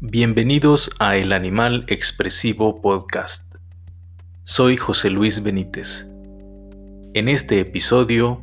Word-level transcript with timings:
Bienvenidos 0.00 0.92
a 1.00 1.16
El 1.16 1.32
Animal 1.32 1.84
Expresivo 1.88 2.80
Podcast. 2.80 3.56
Soy 4.44 4.76
José 4.76 5.10
Luis 5.10 5.42
Benítez. 5.42 6.08
En 7.14 7.26
este 7.26 7.58
episodio, 7.58 8.38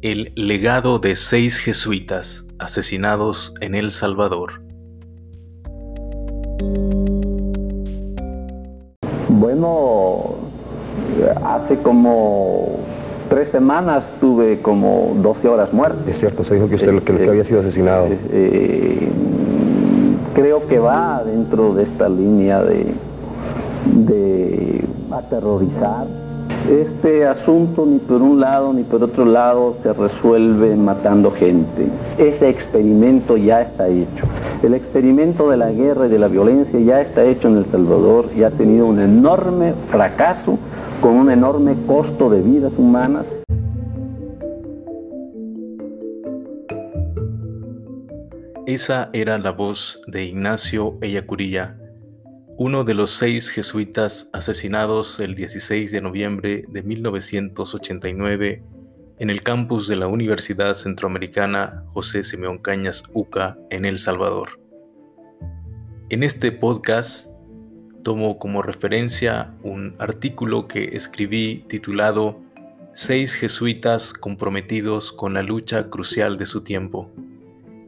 el 0.00 0.32
legado 0.36 1.00
de 1.00 1.16
seis 1.16 1.58
jesuitas 1.58 2.46
asesinados 2.60 3.52
en 3.60 3.74
El 3.74 3.90
Salvador. 3.90 4.62
Bueno, 9.28 10.36
hace 11.44 11.78
como 11.82 12.78
tres 13.28 13.50
semanas 13.50 14.04
tuve 14.20 14.60
como 14.60 15.16
12 15.16 15.48
horas 15.48 15.72
muertas. 15.72 16.06
Es 16.06 16.20
cierto, 16.20 16.44
se 16.44 16.54
dijo 16.54 16.68
que 16.68 16.76
usted 16.76 17.02
que, 17.02 17.16
que 17.16 17.28
había 17.28 17.44
sido 17.44 17.58
asesinado. 17.58 18.06
Eh, 18.06 18.18
eh, 18.30 19.12
creo 20.34 20.66
que 20.66 20.78
va 20.78 21.22
dentro 21.24 21.74
de 21.74 21.84
esta 21.84 22.08
línea 22.08 22.62
de, 22.62 22.94
de 23.86 24.84
aterrorizar. 25.10 26.06
Este 26.68 27.26
asunto 27.26 27.86
ni 27.86 27.98
por 27.98 28.20
un 28.20 28.38
lado 28.40 28.72
ni 28.72 28.82
por 28.82 29.02
otro 29.02 29.24
lado 29.24 29.76
se 29.82 29.92
resuelve 29.92 30.76
matando 30.76 31.30
gente. 31.32 31.88
Ese 32.18 32.48
experimento 32.48 33.36
ya 33.36 33.62
está 33.62 33.88
hecho. 33.88 34.26
El 34.62 34.74
experimento 34.74 35.48
de 35.48 35.56
la 35.56 35.70
guerra 35.70 36.06
y 36.06 36.10
de 36.10 36.18
la 36.18 36.28
violencia 36.28 36.78
ya 36.78 37.00
está 37.00 37.24
hecho 37.24 37.48
en 37.48 37.58
El 37.58 37.66
Salvador 37.66 38.26
y 38.36 38.42
ha 38.42 38.50
tenido 38.50 38.86
un 38.86 39.00
enorme 39.00 39.72
fracaso 39.90 40.58
con 41.00 41.12
un 41.16 41.30
enorme 41.30 41.74
costo 41.86 42.28
de 42.28 42.42
vidas 42.42 42.72
humanas. 42.76 43.26
Esa 48.70 49.10
era 49.12 49.36
la 49.36 49.50
voz 49.50 50.00
de 50.06 50.22
Ignacio 50.22 50.96
Ellacuría, 51.02 51.76
uno 52.56 52.84
de 52.84 52.94
los 52.94 53.10
seis 53.10 53.48
jesuitas 53.48 54.30
asesinados 54.32 55.18
el 55.18 55.34
16 55.34 55.90
de 55.90 56.00
noviembre 56.00 56.62
de 56.68 56.84
1989 56.84 58.62
en 59.18 59.28
el 59.28 59.42
campus 59.42 59.88
de 59.88 59.96
la 59.96 60.06
Universidad 60.06 60.74
Centroamericana 60.74 61.82
José 61.88 62.22
Simeón 62.22 62.58
Cañas 62.58 63.02
UCA 63.12 63.58
en 63.70 63.84
El 63.84 63.98
Salvador. 63.98 64.60
En 66.08 66.22
este 66.22 66.52
podcast 66.52 67.28
tomo 68.04 68.38
como 68.38 68.62
referencia 68.62 69.52
un 69.64 69.96
artículo 69.98 70.68
que 70.68 70.96
escribí 70.96 71.64
titulado 71.66 72.38
Seis 72.92 73.34
jesuitas 73.34 74.12
comprometidos 74.12 75.12
con 75.12 75.34
la 75.34 75.42
lucha 75.42 75.90
crucial 75.90 76.38
de 76.38 76.46
su 76.46 76.62
tiempo 76.62 77.10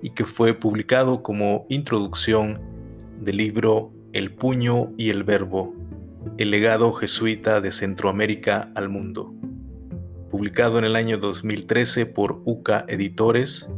y 0.03 0.11
que 0.11 0.25
fue 0.25 0.53
publicado 0.53 1.23
como 1.23 1.65
introducción 1.69 2.61
del 3.21 3.37
libro 3.39 3.93
El 4.13 4.35
puño 4.35 4.93
y 4.99 5.11
el 5.11 5.23
verbo, 5.23 5.75
el 6.39 6.51
legado 6.51 6.93
jesuita 6.93 7.61
de 7.61 7.73
Centroamérica 7.73 8.71
al 8.75 8.89
mundo, 8.89 9.33
publicado 10.31 10.79
en 10.79 10.85
el 10.85 10.97
año 10.97 11.19
2013 11.19 12.07
por 12.07 12.43
UCA 12.45 12.85
Editores, 12.89 13.71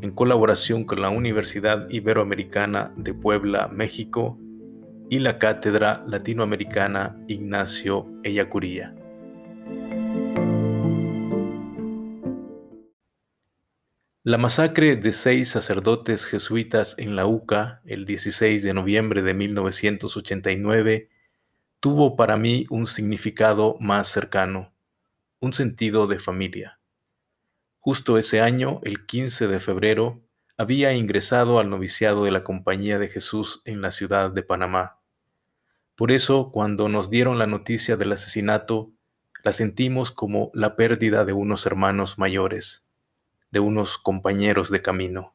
en 0.00 0.10
colaboración 0.10 0.84
con 0.84 1.00
la 1.00 1.10
Universidad 1.10 1.88
Iberoamericana 1.88 2.92
de 2.96 3.14
Puebla, 3.14 3.68
México, 3.68 4.38
y 5.10 5.18
la 5.18 5.38
Cátedra 5.38 6.04
Latinoamericana 6.06 7.16
Ignacio 7.26 8.06
Ellacuría. 8.22 8.94
La 14.30 14.38
masacre 14.38 14.94
de 14.94 15.12
seis 15.12 15.48
sacerdotes 15.48 16.24
jesuitas 16.24 16.94
en 16.98 17.16
la 17.16 17.26
UCA 17.26 17.80
el 17.84 18.04
16 18.04 18.62
de 18.62 18.72
noviembre 18.72 19.22
de 19.22 19.34
1989 19.34 21.08
tuvo 21.80 22.14
para 22.14 22.36
mí 22.36 22.64
un 22.70 22.86
significado 22.86 23.76
más 23.80 24.06
cercano, 24.06 24.72
un 25.40 25.52
sentido 25.52 26.06
de 26.06 26.20
familia. 26.20 26.78
Justo 27.80 28.18
ese 28.18 28.40
año, 28.40 28.78
el 28.84 29.04
15 29.04 29.48
de 29.48 29.58
febrero, 29.58 30.22
había 30.56 30.92
ingresado 30.92 31.58
al 31.58 31.68
noviciado 31.68 32.22
de 32.22 32.30
la 32.30 32.44
Compañía 32.44 33.00
de 33.00 33.08
Jesús 33.08 33.62
en 33.64 33.82
la 33.82 33.90
ciudad 33.90 34.30
de 34.30 34.44
Panamá. 34.44 35.00
Por 35.96 36.12
eso, 36.12 36.52
cuando 36.52 36.88
nos 36.88 37.10
dieron 37.10 37.36
la 37.40 37.48
noticia 37.48 37.96
del 37.96 38.12
asesinato, 38.12 38.92
la 39.42 39.50
sentimos 39.50 40.12
como 40.12 40.52
la 40.54 40.76
pérdida 40.76 41.24
de 41.24 41.32
unos 41.32 41.66
hermanos 41.66 42.16
mayores 42.16 42.86
de 43.50 43.60
unos 43.60 43.98
compañeros 43.98 44.70
de 44.70 44.82
camino. 44.82 45.34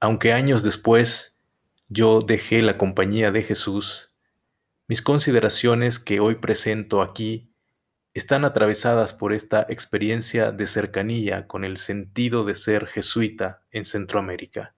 Aunque 0.00 0.32
años 0.32 0.62
después 0.62 1.40
yo 1.88 2.20
dejé 2.20 2.62
la 2.62 2.78
compañía 2.78 3.30
de 3.30 3.42
Jesús, 3.42 4.12
mis 4.86 5.02
consideraciones 5.02 5.98
que 5.98 6.20
hoy 6.20 6.36
presento 6.36 7.02
aquí 7.02 7.50
están 8.14 8.44
atravesadas 8.44 9.12
por 9.12 9.32
esta 9.32 9.66
experiencia 9.68 10.50
de 10.50 10.66
cercanía 10.66 11.46
con 11.46 11.64
el 11.64 11.76
sentido 11.76 12.44
de 12.44 12.54
ser 12.54 12.86
jesuita 12.86 13.62
en 13.70 13.84
Centroamérica. 13.84 14.74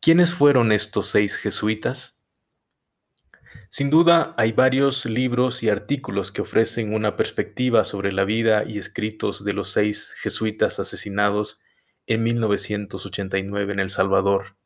¿Quiénes 0.00 0.34
fueron 0.34 0.70
estos 0.70 1.08
seis 1.08 1.36
jesuitas? 1.36 2.17
Sin 3.70 3.90
duda, 3.90 4.34
hay 4.38 4.52
varios 4.52 5.04
libros 5.04 5.62
y 5.62 5.68
artículos 5.68 6.32
que 6.32 6.42
ofrecen 6.42 6.94
una 6.94 7.16
perspectiva 7.16 7.84
sobre 7.84 8.12
la 8.12 8.24
vida 8.24 8.64
y 8.66 8.78
escritos 8.78 9.44
de 9.44 9.52
los 9.52 9.70
seis 9.70 10.14
jesuitas 10.20 10.78
asesinados 10.80 11.60
en 12.06 12.22
1989 12.22 13.72
en 13.72 13.80
El 13.80 13.90
Salvador. 13.90 14.56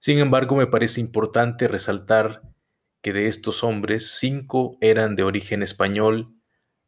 Sin 0.00 0.18
embargo, 0.18 0.56
me 0.56 0.66
parece 0.66 1.00
importante 1.00 1.68
resaltar 1.68 2.42
que 3.02 3.12
de 3.12 3.28
estos 3.28 3.62
hombres, 3.62 4.18
cinco 4.18 4.76
eran 4.80 5.14
de 5.14 5.22
origen 5.22 5.62
español 5.62 6.34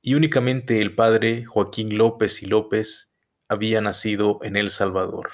y 0.03 0.15
únicamente 0.15 0.81
el 0.81 0.95
padre 0.95 1.45
Joaquín 1.45 1.97
López 1.97 2.43
y 2.43 2.47
López 2.47 3.13
había 3.49 3.81
nacido 3.81 4.41
en 4.43 4.57
El 4.57 4.71
Salvador. 4.71 5.31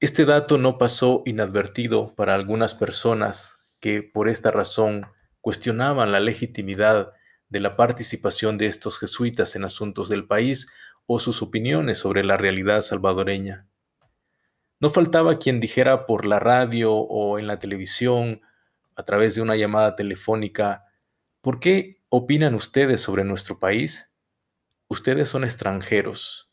Este 0.00 0.24
dato 0.24 0.56
no 0.58 0.78
pasó 0.78 1.22
inadvertido 1.26 2.14
para 2.14 2.34
algunas 2.34 2.74
personas 2.74 3.59
que 3.80 4.02
por 4.02 4.28
esta 4.28 4.50
razón 4.50 5.06
cuestionaban 5.40 6.12
la 6.12 6.20
legitimidad 6.20 7.12
de 7.48 7.60
la 7.60 7.76
participación 7.76 8.58
de 8.58 8.66
estos 8.66 8.98
jesuitas 8.98 9.56
en 9.56 9.64
asuntos 9.64 10.08
del 10.08 10.26
país 10.26 10.72
o 11.06 11.18
sus 11.18 11.42
opiniones 11.42 11.98
sobre 11.98 12.24
la 12.24 12.36
realidad 12.36 12.82
salvadoreña. 12.82 13.66
No 14.78 14.88
faltaba 14.88 15.38
quien 15.38 15.60
dijera 15.60 16.06
por 16.06 16.24
la 16.24 16.38
radio 16.38 16.94
o 16.94 17.38
en 17.38 17.46
la 17.46 17.58
televisión, 17.58 18.40
a 18.96 19.04
través 19.04 19.34
de 19.34 19.42
una 19.42 19.56
llamada 19.56 19.96
telefónica, 19.96 20.84
¿por 21.40 21.58
qué 21.58 22.02
opinan 22.08 22.54
ustedes 22.54 23.00
sobre 23.00 23.24
nuestro 23.24 23.58
país? 23.58 24.12
Ustedes 24.88 25.28
son 25.28 25.44
extranjeros. 25.44 26.52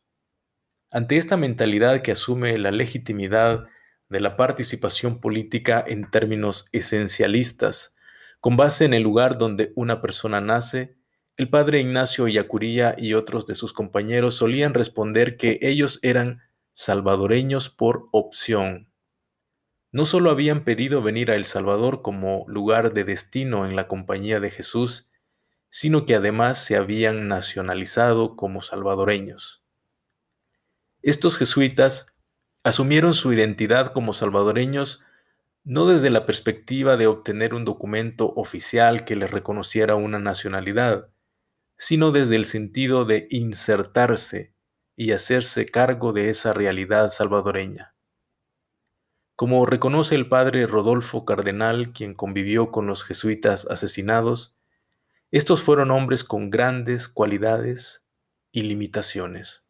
Ante 0.89 1.17
esta 1.17 1.37
mentalidad 1.37 2.01
que 2.01 2.13
asume 2.13 2.57
la 2.57 2.71
legitimidad 2.71 3.67
de 4.09 4.21
la 4.21 4.37
participación 4.37 5.19
política 5.19 5.83
en 5.85 6.09
términos 6.09 6.69
esencialistas, 6.71 7.95
con 8.39 8.57
base 8.57 8.85
en 8.85 8.93
el 8.93 9.03
lugar 9.03 9.37
donde 9.37 9.73
una 9.75 10.01
persona 10.01 10.41
nace, 10.41 10.97
el 11.37 11.49
padre 11.49 11.81
Ignacio 11.81 12.27
Yacuría 12.27 12.95
y 12.97 13.13
otros 13.13 13.45
de 13.45 13.55
sus 13.55 13.71
compañeros 13.73 14.35
solían 14.35 14.73
responder 14.73 15.37
que 15.37 15.59
ellos 15.61 15.99
eran 16.01 16.41
salvadoreños 16.73 17.69
por 17.69 18.09
opción. 18.11 18.91
No 19.91 20.05
solo 20.05 20.31
habían 20.31 20.63
pedido 20.63 21.01
venir 21.01 21.31
a 21.31 21.35
El 21.35 21.45
Salvador 21.45 22.01
como 22.01 22.45
lugar 22.47 22.93
de 22.93 23.03
destino 23.03 23.65
en 23.65 23.75
la 23.75 23.87
compañía 23.87 24.39
de 24.39 24.51
Jesús, 24.51 25.11
sino 25.69 26.05
que 26.05 26.15
además 26.15 26.63
se 26.63 26.75
habían 26.75 27.27
nacionalizado 27.27 28.35
como 28.35 28.61
salvadoreños. 28.61 29.63
Estos 31.03 31.37
jesuitas 31.37 32.16
asumieron 32.67 33.13
su 33.13 33.31
identidad 33.31 33.93
como 33.93 34.11
salvadoreños 34.11 35.01
no 35.63 35.85
desde 35.85 36.09
la 36.09 36.25
perspectiva 36.25 36.97
de 36.97 37.07
obtener 37.07 37.53
un 37.53 37.63
documento 37.63 38.33
oficial 38.35 39.05
que 39.05 39.15
les 39.15 39.31
reconociera 39.31 39.95
una 39.95 40.19
nacionalidad, 40.19 41.09
sino 41.77 42.11
desde 42.11 42.35
el 42.35 42.43
sentido 42.43 43.05
de 43.05 43.27
insertarse 43.29 44.53
y 44.97 45.13
hacerse 45.13 45.65
cargo 45.65 46.11
de 46.11 46.29
esa 46.29 46.51
realidad 46.51 47.07
salvadoreña. 47.07 47.95
Como 49.37 49.65
reconoce 49.65 50.15
el 50.15 50.27
padre 50.27 50.67
Rodolfo 50.67 51.23
Cardenal, 51.23 51.93
quien 51.93 52.13
convivió 52.13 52.71
con 52.71 52.85
los 52.85 53.05
jesuitas 53.05 53.65
asesinados, 53.69 54.57
estos 55.31 55.61
fueron 55.61 55.91
hombres 55.91 56.25
con 56.25 56.49
grandes 56.49 57.07
cualidades 57.07 58.05
y 58.51 58.63
limitaciones. 58.63 59.66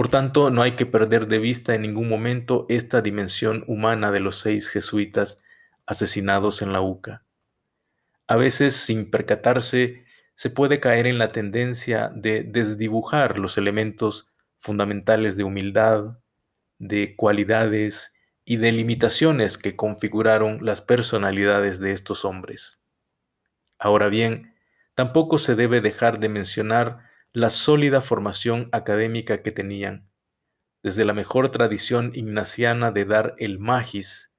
Por 0.00 0.08
tanto, 0.08 0.48
no 0.48 0.62
hay 0.62 0.76
que 0.76 0.86
perder 0.86 1.26
de 1.26 1.38
vista 1.38 1.74
en 1.74 1.82
ningún 1.82 2.08
momento 2.08 2.64
esta 2.70 3.02
dimensión 3.02 3.64
humana 3.66 4.10
de 4.10 4.20
los 4.20 4.38
seis 4.38 4.70
jesuitas 4.70 5.44
asesinados 5.84 6.62
en 6.62 6.72
la 6.72 6.80
UCA. 6.80 7.22
A 8.26 8.36
veces, 8.36 8.74
sin 8.74 9.10
percatarse, 9.10 10.06
se 10.32 10.48
puede 10.48 10.80
caer 10.80 11.06
en 11.06 11.18
la 11.18 11.32
tendencia 11.32 12.10
de 12.14 12.44
desdibujar 12.44 13.38
los 13.38 13.58
elementos 13.58 14.26
fundamentales 14.58 15.36
de 15.36 15.44
humildad, 15.44 16.16
de 16.78 17.14
cualidades 17.14 18.14
y 18.46 18.56
de 18.56 18.72
limitaciones 18.72 19.58
que 19.58 19.76
configuraron 19.76 20.64
las 20.64 20.80
personalidades 20.80 21.78
de 21.78 21.92
estos 21.92 22.24
hombres. 22.24 22.80
Ahora 23.78 24.08
bien, 24.08 24.54
tampoco 24.94 25.36
se 25.36 25.56
debe 25.56 25.82
dejar 25.82 26.20
de 26.20 26.30
mencionar 26.30 27.09
la 27.32 27.50
sólida 27.50 28.00
formación 28.00 28.68
académica 28.72 29.40
que 29.40 29.52
tenían, 29.52 30.10
desde 30.82 31.04
la 31.04 31.12
mejor 31.12 31.50
tradición 31.50 32.10
ignaciana 32.14 32.90
de 32.90 33.04
dar 33.04 33.36
el 33.38 33.60
magis, 33.60 34.34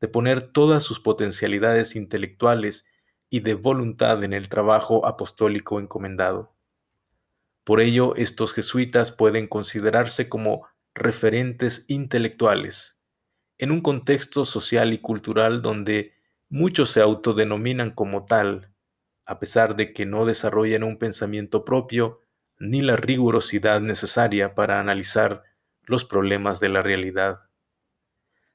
de 0.00 0.08
poner 0.08 0.52
todas 0.52 0.82
sus 0.82 1.00
potencialidades 1.00 1.96
intelectuales 1.96 2.86
y 3.30 3.40
de 3.40 3.54
voluntad 3.54 4.22
en 4.24 4.34
el 4.34 4.50
trabajo 4.50 5.06
apostólico 5.06 5.80
encomendado. 5.80 6.54
Por 7.64 7.80
ello, 7.80 8.14
estos 8.14 8.52
jesuitas 8.52 9.10
pueden 9.10 9.46
considerarse 9.46 10.28
como 10.28 10.66
referentes 10.94 11.86
intelectuales, 11.88 13.00
en 13.56 13.70
un 13.70 13.80
contexto 13.80 14.44
social 14.44 14.92
y 14.92 14.98
cultural 14.98 15.62
donde 15.62 16.12
muchos 16.50 16.90
se 16.90 17.00
autodenominan 17.00 17.90
como 17.90 18.26
tal, 18.26 18.74
a 19.24 19.38
pesar 19.38 19.76
de 19.76 19.94
que 19.94 20.04
no 20.04 20.26
desarrollan 20.26 20.82
un 20.82 20.98
pensamiento 20.98 21.64
propio 21.64 22.20
ni 22.58 22.80
la 22.80 22.96
rigurosidad 22.96 23.80
necesaria 23.80 24.54
para 24.54 24.80
analizar 24.80 25.42
los 25.82 26.04
problemas 26.04 26.60
de 26.60 26.68
la 26.68 26.82
realidad. 26.82 27.40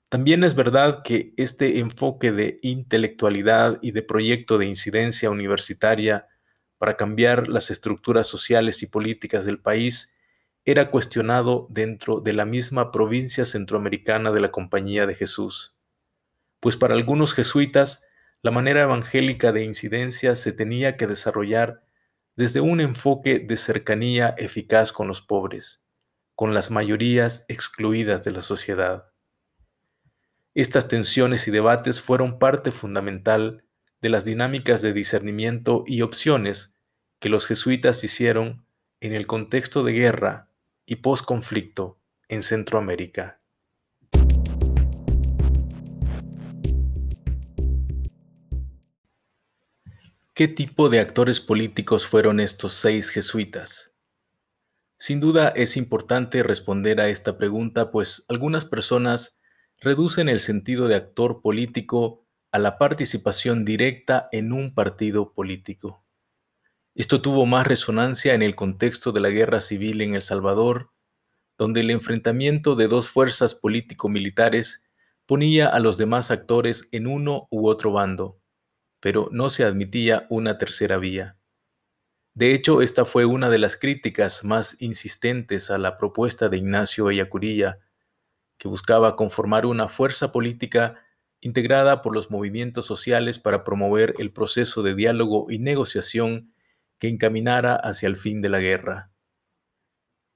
También 0.09 0.43
es 0.43 0.55
verdad 0.55 1.03
que 1.03 1.33
este 1.37 1.79
enfoque 1.79 2.31
de 2.31 2.59
intelectualidad 2.63 3.77
y 3.81 3.91
de 3.91 4.01
proyecto 4.01 4.57
de 4.57 4.65
incidencia 4.65 5.29
universitaria 5.29 6.27
para 6.79 6.97
cambiar 6.97 7.47
las 7.47 7.69
estructuras 7.69 8.25
sociales 8.25 8.81
y 8.81 8.87
políticas 8.87 9.45
del 9.45 9.59
país 9.59 10.15
era 10.65 10.89
cuestionado 10.89 11.67
dentro 11.69 12.21
de 12.21 12.33
la 12.33 12.45
misma 12.45 12.91
provincia 12.91 13.45
centroamericana 13.45 14.31
de 14.31 14.41
la 14.41 14.51
Compañía 14.51 15.05
de 15.05 15.13
Jesús, 15.13 15.75
pues 16.59 16.75
para 16.75 16.95
algunos 16.95 17.33
jesuitas 17.33 18.05
la 18.41 18.51
manera 18.51 18.83
evangélica 18.83 19.51
de 19.51 19.63
incidencia 19.63 20.35
se 20.35 20.53
tenía 20.53 20.95
que 20.95 21.07
desarrollar 21.07 21.83
desde 22.35 22.61
un 22.61 22.79
enfoque 22.79 23.39
de 23.39 23.57
cercanía 23.57 24.33
eficaz 24.37 24.91
con 24.91 25.07
los 25.07 25.21
pobres, 25.21 25.85
con 26.35 26.53
las 26.53 26.71
mayorías 26.71 27.45
excluidas 27.47 28.23
de 28.23 28.31
la 28.31 28.41
sociedad. 28.41 29.11
Estas 30.53 30.87
tensiones 30.87 31.47
y 31.47 31.51
debates 31.51 32.01
fueron 32.01 32.39
parte 32.39 32.71
fundamental 32.71 33.65
de 34.01 34.09
las 34.09 34.25
dinámicas 34.25 34.81
de 34.81 34.93
discernimiento 34.93 35.83
y 35.85 36.01
opciones 36.01 36.75
que 37.19 37.29
los 37.29 37.45
jesuitas 37.45 38.03
hicieron 38.03 38.65
en 39.01 39.13
el 39.13 39.27
contexto 39.27 39.83
de 39.83 39.93
guerra 39.93 40.49
y 40.85 40.97
posconflicto 40.97 41.99
en 42.27 42.43
Centroamérica. 42.43 43.38
¿Qué 50.39 50.47
tipo 50.47 50.87
de 50.87 51.01
actores 51.01 51.41
políticos 51.41 52.07
fueron 52.07 52.39
estos 52.39 52.71
seis 52.71 53.09
jesuitas? 53.09 53.93
Sin 54.97 55.19
duda 55.19 55.49
es 55.49 55.75
importante 55.75 56.43
responder 56.43 57.01
a 57.01 57.09
esta 57.09 57.37
pregunta, 57.37 57.91
pues 57.91 58.23
algunas 58.29 58.63
personas 58.63 59.37
reducen 59.81 60.29
el 60.29 60.39
sentido 60.39 60.87
de 60.87 60.95
actor 60.95 61.41
político 61.41 62.25
a 62.53 62.59
la 62.59 62.77
participación 62.77 63.65
directa 63.65 64.29
en 64.31 64.53
un 64.53 64.73
partido 64.73 65.33
político. 65.33 66.05
Esto 66.95 67.21
tuvo 67.21 67.45
más 67.45 67.67
resonancia 67.67 68.33
en 68.33 68.41
el 68.41 68.55
contexto 68.55 69.11
de 69.11 69.19
la 69.19 69.31
guerra 69.31 69.59
civil 69.59 69.99
en 69.99 70.15
El 70.15 70.21
Salvador, 70.21 70.93
donde 71.57 71.81
el 71.81 71.89
enfrentamiento 71.89 72.75
de 72.77 72.87
dos 72.87 73.09
fuerzas 73.09 73.55
político-militares 73.55 74.85
ponía 75.25 75.67
a 75.67 75.81
los 75.81 75.97
demás 75.97 76.31
actores 76.31 76.87
en 76.93 77.07
uno 77.07 77.49
u 77.51 77.67
otro 77.67 77.91
bando, 77.91 78.38
pero 78.99 79.29
no 79.31 79.49
se 79.49 79.63
admitía 79.63 80.27
una 80.29 80.57
tercera 80.57 80.97
vía. 80.97 81.37
De 82.33 82.53
hecho, 82.53 82.81
esta 82.81 83.05
fue 83.05 83.25
una 83.25 83.49
de 83.49 83.59
las 83.59 83.75
críticas 83.75 84.43
más 84.43 84.81
insistentes 84.81 85.71
a 85.71 85.77
la 85.77 85.97
propuesta 85.97 86.49
de 86.49 86.57
Ignacio 86.57 87.09
Ellacuría, 87.09 87.79
que 88.57 88.67
buscaba 88.67 89.15
conformar 89.15 89.65
una 89.65 89.89
fuerza 89.89 90.31
política 90.31 91.03
integrada 91.41 92.01
por 92.01 92.13
los 92.13 92.29
movimientos 92.29 92.85
sociales 92.85 93.39
para 93.39 93.63
promover 93.63 94.13
el 94.19 94.31
proceso 94.31 94.83
de 94.83 94.95
diálogo 94.95 95.47
y 95.49 95.59
negociación 95.59 96.53
que 96.99 97.07
encaminara 97.07 97.75
hacia 97.75 98.07
el 98.07 98.17
fin 98.17 98.41
de 98.41 98.49
la 98.49 98.59
guerra. 98.59 99.11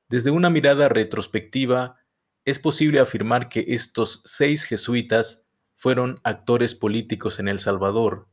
Desde 0.09 0.31
una 0.31 0.49
mirada 0.49 0.89
retrospectiva, 0.89 1.97
es 2.45 2.59
posible 2.59 2.99
afirmar 2.99 3.49
que 3.49 3.65
estos 3.69 4.21
seis 4.25 4.63
jesuitas 4.63 5.45
fueron 5.75 6.19
actores 6.23 6.75
políticos 6.75 7.39
en 7.39 7.47
El 7.47 7.59
Salvador, 7.59 8.29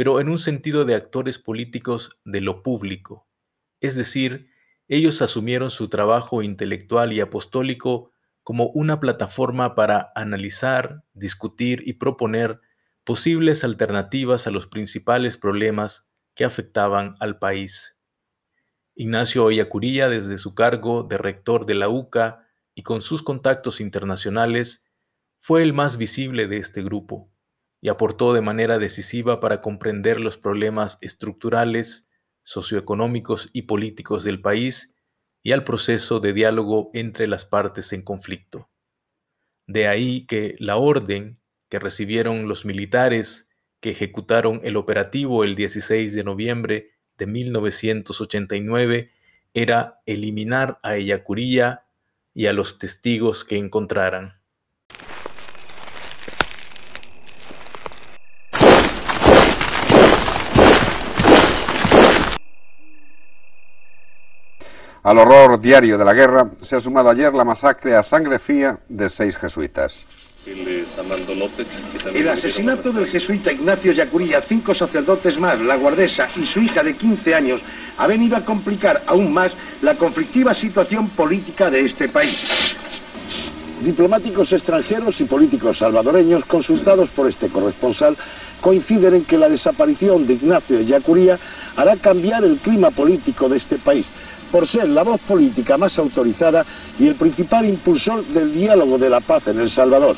pero 0.00 0.18
en 0.18 0.30
un 0.30 0.38
sentido 0.38 0.86
de 0.86 0.94
actores 0.94 1.38
políticos 1.38 2.18
de 2.24 2.40
lo 2.40 2.62
público. 2.62 3.28
Es 3.80 3.96
decir, 3.96 4.48
ellos 4.88 5.20
asumieron 5.20 5.68
su 5.68 5.88
trabajo 5.88 6.42
intelectual 6.42 7.12
y 7.12 7.20
apostólico 7.20 8.10
como 8.42 8.68
una 8.68 8.98
plataforma 8.98 9.74
para 9.74 10.10
analizar, 10.14 11.04
discutir 11.12 11.82
y 11.84 11.92
proponer 11.92 12.62
posibles 13.04 13.62
alternativas 13.62 14.46
a 14.46 14.50
los 14.50 14.66
principales 14.66 15.36
problemas 15.36 16.08
que 16.34 16.46
afectaban 16.46 17.14
al 17.20 17.38
país. 17.38 17.98
Ignacio 18.94 19.44
Oyacuría, 19.44 20.08
desde 20.08 20.38
su 20.38 20.54
cargo 20.54 21.02
de 21.02 21.18
rector 21.18 21.66
de 21.66 21.74
la 21.74 21.90
UCA 21.90 22.48
y 22.74 22.84
con 22.84 23.02
sus 23.02 23.22
contactos 23.22 23.82
internacionales, 23.82 24.82
fue 25.40 25.62
el 25.62 25.74
más 25.74 25.98
visible 25.98 26.46
de 26.46 26.56
este 26.56 26.82
grupo 26.82 27.29
y 27.80 27.88
aportó 27.88 28.34
de 28.34 28.40
manera 28.40 28.78
decisiva 28.78 29.40
para 29.40 29.60
comprender 29.60 30.20
los 30.20 30.36
problemas 30.36 30.98
estructurales, 31.00 32.08
socioeconómicos 32.42 33.50
y 33.52 33.62
políticos 33.62 34.24
del 34.24 34.40
país 34.40 34.94
y 35.42 35.52
al 35.52 35.64
proceso 35.64 36.20
de 36.20 36.32
diálogo 36.32 36.90
entre 36.92 37.26
las 37.26 37.44
partes 37.44 37.92
en 37.92 38.02
conflicto. 38.02 38.70
De 39.66 39.86
ahí 39.86 40.26
que 40.26 40.56
la 40.58 40.76
orden 40.76 41.40
que 41.68 41.78
recibieron 41.78 42.48
los 42.48 42.64
militares 42.64 43.48
que 43.80 43.90
ejecutaron 43.90 44.60
el 44.62 44.76
operativo 44.76 45.44
el 45.44 45.54
16 45.54 46.12
de 46.12 46.24
noviembre 46.24 46.90
de 47.16 47.26
1989 47.26 49.10
era 49.54 50.02
eliminar 50.06 50.78
a 50.82 50.96
Ellacuría 50.96 51.84
y 52.34 52.46
a 52.46 52.52
los 52.52 52.78
testigos 52.78 53.44
que 53.44 53.56
encontraran. 53.56 54.39
Al 65.02 65.16
horror 65.16 65.58
diario 65.58 65.96
de 65.96 66.04
la 66.04 66.12
guerra 66.12 66.50
se 66.60 66.76
ha 66.76 66.80
sumado 66.80 67.08
ayer 67.08 67.32
la 67.32 67.44
masacre 67.44 67.96
a 67.96 68.02
sangre 68.02 68.38
fría 68.38 68.78
de 68.86 69.08
seis 69.08 69.34
jesuitas. 69.38 70.04
El 72.14 72.28
asesinato 72.28 72.92
del 72.92 73.06
jesuita 73.06 73.50
Ignacio 73.50 73.92
Yacuría, 73.92 74.42
cinco 74.46 74.74
sacerdotes 74.74 75.38
más, 75.38 75.58
la 75.60 75.76
guardesa 75.76 76.28
y 76.36 76.46
su 76.46 76.60
hija 76.60 76.82
de 76.82 76.96
15 76.96 77.34
años 77.34 77.62
ha 77.96 78.06
venido 78.06 78.36
a 78.36 78.44
complicar 78.44 79.02
aún 79.06 79.32
más 79.32 79.52
la 79.80 79.96
conflictiva 79.96 80.54
situación 80.54 81.10
política 81.10 81.70
de 81.70 81.86
este 81.86 82.10
país. 82.10 82.36
Diplomáticos 83.82 84.52
extranjeros 84.52 85.18
y 85.18 85.24
políticos 85.24 85.78
salvadoreños 85.78 86.44
consultados 86.44 87.08
por 87.10 87.26
este 87.26 87.48
corresponsal 87.48 88.18
coinciden 88.60 89.14
en 89.14 89.24
que 89.24 89.38
la 89.38 89.48
desaparición 89.48 90.26
de 90.26 90.34
Ignacio 90.34 90.80
Yacuría 90.82 91.38
hará 91.76 91.96
cambiar 91.96 92.44
el 92.44 92.58
clima 92.58 92.90
político 92.90 93.48
de 93.48 93.56
este 93.56 93.78
país 93.78 94.06
por 94.50 94.66
ser 94.68 94.88
la 94.88 95.02
voz 95.02 95.20
política 95.22 95.76
más 95.76 95.98
autorizada 95.98 96.64
y 96.98 97.08
el 97.08 97.14
principal 97.14 97.66
impulsor 97.66 98.24
del 98.26 98.52
diálogo 98.52 98.98
de 98.98 99.10
la 99.10 99.20
paz 99.20 99.46
en 99.46 99.60
El 99.60 99.70
Salvador. 99.70 100.16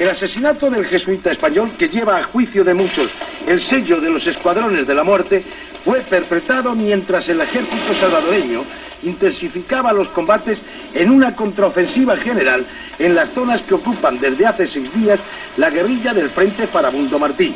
El 0.00 0.08
asesinato 0.08 0.70
del 0.70 0.86
jesuita 0.86 1.30
español, 1.30 1.72
que 1.78 1.88
lleva 1.88 2.16
a 2.16 2.24
juicio 2.24 2.64
de 2.64 2.72
muchos 2.72 3.10
el 3.46 3.60
sello 3.62 4.00
de 4.00 4.08
los 4.08 4.26
escuadrones 4.26 4.86
de 4.86 4.94
la 4.94 5.04
muerte, 5.04 5.44
fue 5.84 6.00
perpetrado 6.00 6.74
mientras 6.74 7.28
el 7.28 7.40
ejército 7.40 7.94
salvadoreño 7.94 8.64
intensificaba 9.02 9.92
los 9.92 10.08
combates 10.08 10.60
en 10.94 11.10
una 11.10 11.34
contraofensiva 11.34 12.16
general 12.16 12.66
en 12.98 13.14
las 13.14 13.30
zonas 13.30 13.62
que 13.62 13.74
ocupan 13.74 14.18
desde 14.18 14.46
hace 14.46 14.66
seis 14.66 14.92
días 14.94 15.20
la 15.56 15.70
guerrilla 15.70 16.14
del 16.14 16.30
Frente 16.30 16.66
Farabundo 16.68 17.18
Martí. 17.18 17.54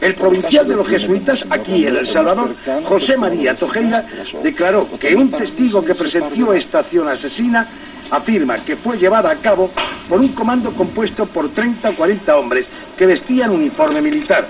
El 0.00 0.14
provincial 0.14 0.66
de 0.68 0.76
los 0.76 0.88
jesuitas, 0.88 1.44
aquí 1.50 1.86
en 1.86 1.96
El 1.96 2.06
Salvador, 2.06 2.54
José 2.84 3.16
María 3.16 3.56
Tojeira, 3.56 4.04
declaró 4.42 4.88
que 4.98 5.14
un 5.14 5.30
testigo 5.30 5.84
que 5.84 5.94
presenció 5.94 6.52
esta 6.52 6.80
acción 6.80 7.08
asesina 7.08 7.68
afirma 8.10 8.64
que 8.64 8.76
fue 8.76 8.98
llevada 8.98 9.30
a 9.30 9.36
cabo 9.36 9.70
por 10.08 10.20
un 10.20 10.28
comando 10.28 10.72
compuesto 10.74 11.26
por 11.26 11.50
30 11.50 11.90
o 11.90 11.94
40 11.96 12.36
hombres 12.36 12.66
que 12.96 13.06
vestían 13.06 13.50
uniforme 13.50 14.00
militar. 14.00 14.46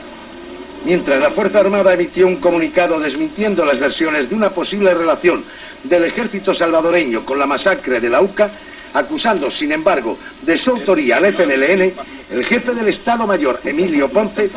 Mientras 0.85 1.21
la 1.21 1.31
Fuerza 1.31 1.61
Armada 1.61 1.95
emitió 1.95 2.27
un 2.27 2.37
comunicado 2.37 2.99
desmintiendo 2.99 3.65
las 3.65 3.79
versiones 3.79 4.29
de 4.29 4.35
una 4.35 4.51
posible 4.51 4.93
relación 4.93 5.45
del 5.85 6.05
ejército 6.05 6.55
salvadoreño 6.55 7.25
con 7.25 7.39
la 7.39 7.47
masacre 7.47 8.01
de 8.01 8.09
la 8.09 8.21
UCA, 8.21 8.51
acusando, 8.95 9.51
sin 9.51 9.73
embargo, 9.73 10.19
de 10.43 10.59
su 10.59 10.71
autoría 10.71 11.17
al 11.17 11.27
FNLN, 11.27 11.93
el 12.31 12.45
jefe 12.45 12.75
del 12.75 12.89
Estado 12.89 13.27
Mayor, 13.27 13.61
Emilio 13.65 14.09
Ponce, 14.11 14.51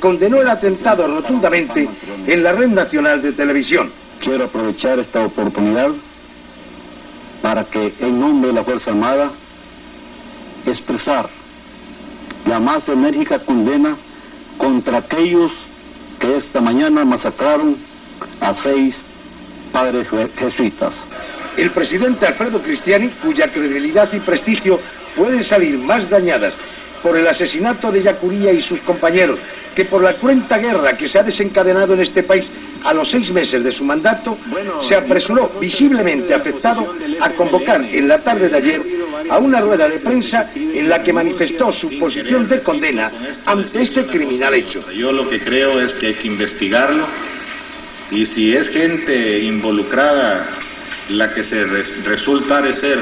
condenó 0.00 0.40
el 0.40 0.48
atentado 0.48 1.06
rotundamente 1.06 1.88
en 2.26 2.42
la 2.42 2.52
red 2.52 2.68
nacional 2.68 3.22
de 3.22 3.32
televisión. 3.32 3.90
Quiero 4.20 4.44
aprovechar 4.44 4.98
esta 4.98 5.24
oportunidad 5.24 5.90
para 7.42 7.64
que, 7.64 7.94
en 8.00 8.20
nombre 8.20 8.48
de 8.48 8.54
la 8.54 8.64
Fuerza 8.64 8.90
Armada, 8.90 9.30
expresar 10.66 11.28
la 12.46 12.60
más 12.60 12.88
enérgica 12.88 13.40
condena 13.40 13.96
contra 14.58 14.98
aquellos 14.98 15.50
que 16.18 16.36
esta 16.36 16.60
mañana 16.60 17.04
masacraron 17.04 17.76
a 18.40 18.54
seis 18.62 18.94
padres 19.72 20.06
jesuitas. 20.36 20.94
El 21.56 21.70
presidente 21.70 22.26
Alfredo 22.26 22.62
Cristiani, 22.62 23.08
cuya 23.22 23.48
credibilidad 23.48 24.12
y 24.12 24.20
prestigio 24.20 24.80
pueden 25.16 25.44
salir 25.44 25.76
más 25.78 26.08
dañadas 26.08 26.54
por 27.02 27.16
el 27.16 27.26
asesinato 27.26 27.90
de 27.90 28.02
Yacuría 28.02 28.52
y 28.52 28.62
sus 28.62 28.80
compañeros 28.80 29.38
que 29.74 29.84
por 29.84 30.02
la 30.02 30.14
cruenta 30.14 30.58
guerra 30.58 30.96
que 30.96 31.08
se 31.08 31.18
ha 31.18 31.22
desencadenado 31.22 31.94
en 31.94 32.00
este 32.00 32.22
país 32.24 32.44
a 32.84 32.92
los 32.92 33.10
seis 33.10 33.30
meses 33.30 33.62
de 33.62 33.70
su 33.70 33.84
mandato, 33.84 34.36
se 34.88 34.96
apresuró 34.96 35.52
visiblemente 35.60 36.34
afectado 36.34 36.94
a 37.20 37.30
convocar 37.30 37.82
en 37.82 38.08
la 38.08 38.18
tarde 38.18 38.48
de 38.48 38.56
ayer 38.56 38.82
a 39.28 39.38
una 39.38 39.60
rueda 39.60 39.88
de 39.88 39.98
prensa 39.98 40.50
en 40.54 40.88
la 40.88 41.02
que 41.02 41.12
manifestó 41.12 41.72
su 41.72 41.98
posición 41.98 42.48
de 42.48 42.62
condena 42.62 43.12
ante 43.44 43.82
este 43.82 44.06
criminal 44.06 44.54
hecho. 44.54 44.90
Yo 44.92 45.12
lo 45.12 45.28
que 45.28 45.40
creo 45.40 45.80
es 45.80 45.92
que 45.94 46.08
hay 46.08 46.14
que 46.14 46.26
investigarlo 46.26 47.06
y 48.10 48.26
si 48.26 48.52
es 48.54 48.68
gente 48.70 49.40
involucrada 49.40 50.58
la 51.10 51.34
que 51.34 51.44
se 51.44 51.64
resulta 52.04 52.62
de 52.62 52.74
ser 52.74 52.98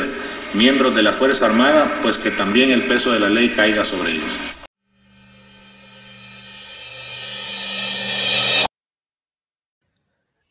miembros 0.55 0.95
de 0.95 1.03
la 1.03 1.13
Fuerza 1.15 1.47
Armada, 1.47 2.01
pues 2.03 2.17
que 2.19 2.31
también 2.33 2.71
el 2.71 2.87
peso 2.87 3.11
de 3.11 3.21
la 3.21 3.29
ley 3.29 3.55
caiga 3.55 3.85
sobre 3.85 4.13
ellos. 4.13 4.33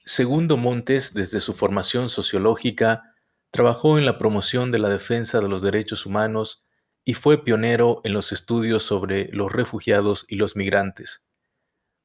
Segundo 0.03 0.57
Montes, 0.57 1.13
desde 1.13 1.39
su 1.39 1.53
formación 1.53 2.09
sociológica, 2.09 3.13
trabajó 3.51 3.97
en 3.97 4.05
la 4.05 4.17
promoción 4.17 4.71
de 4.71 4.79
la 4.79 4.89
defensa 4.89 5.39
de 5.39 5.49
los 5.49 5.61
derechos 5.61 6.05
humanos 6.05 6.63
y 7.03 7.13
fue 7.13 7.43
pionero 7.43 8.01
en 8.03 8.13
los 8.13 8.31
estudios 8.31 8.83
sobre 8.83 9.29
los 9.31 9.51
refugiados 9.51 10.25
y 10.27 10.35
los 10.35 10.55
migrantes. 10.55 11.23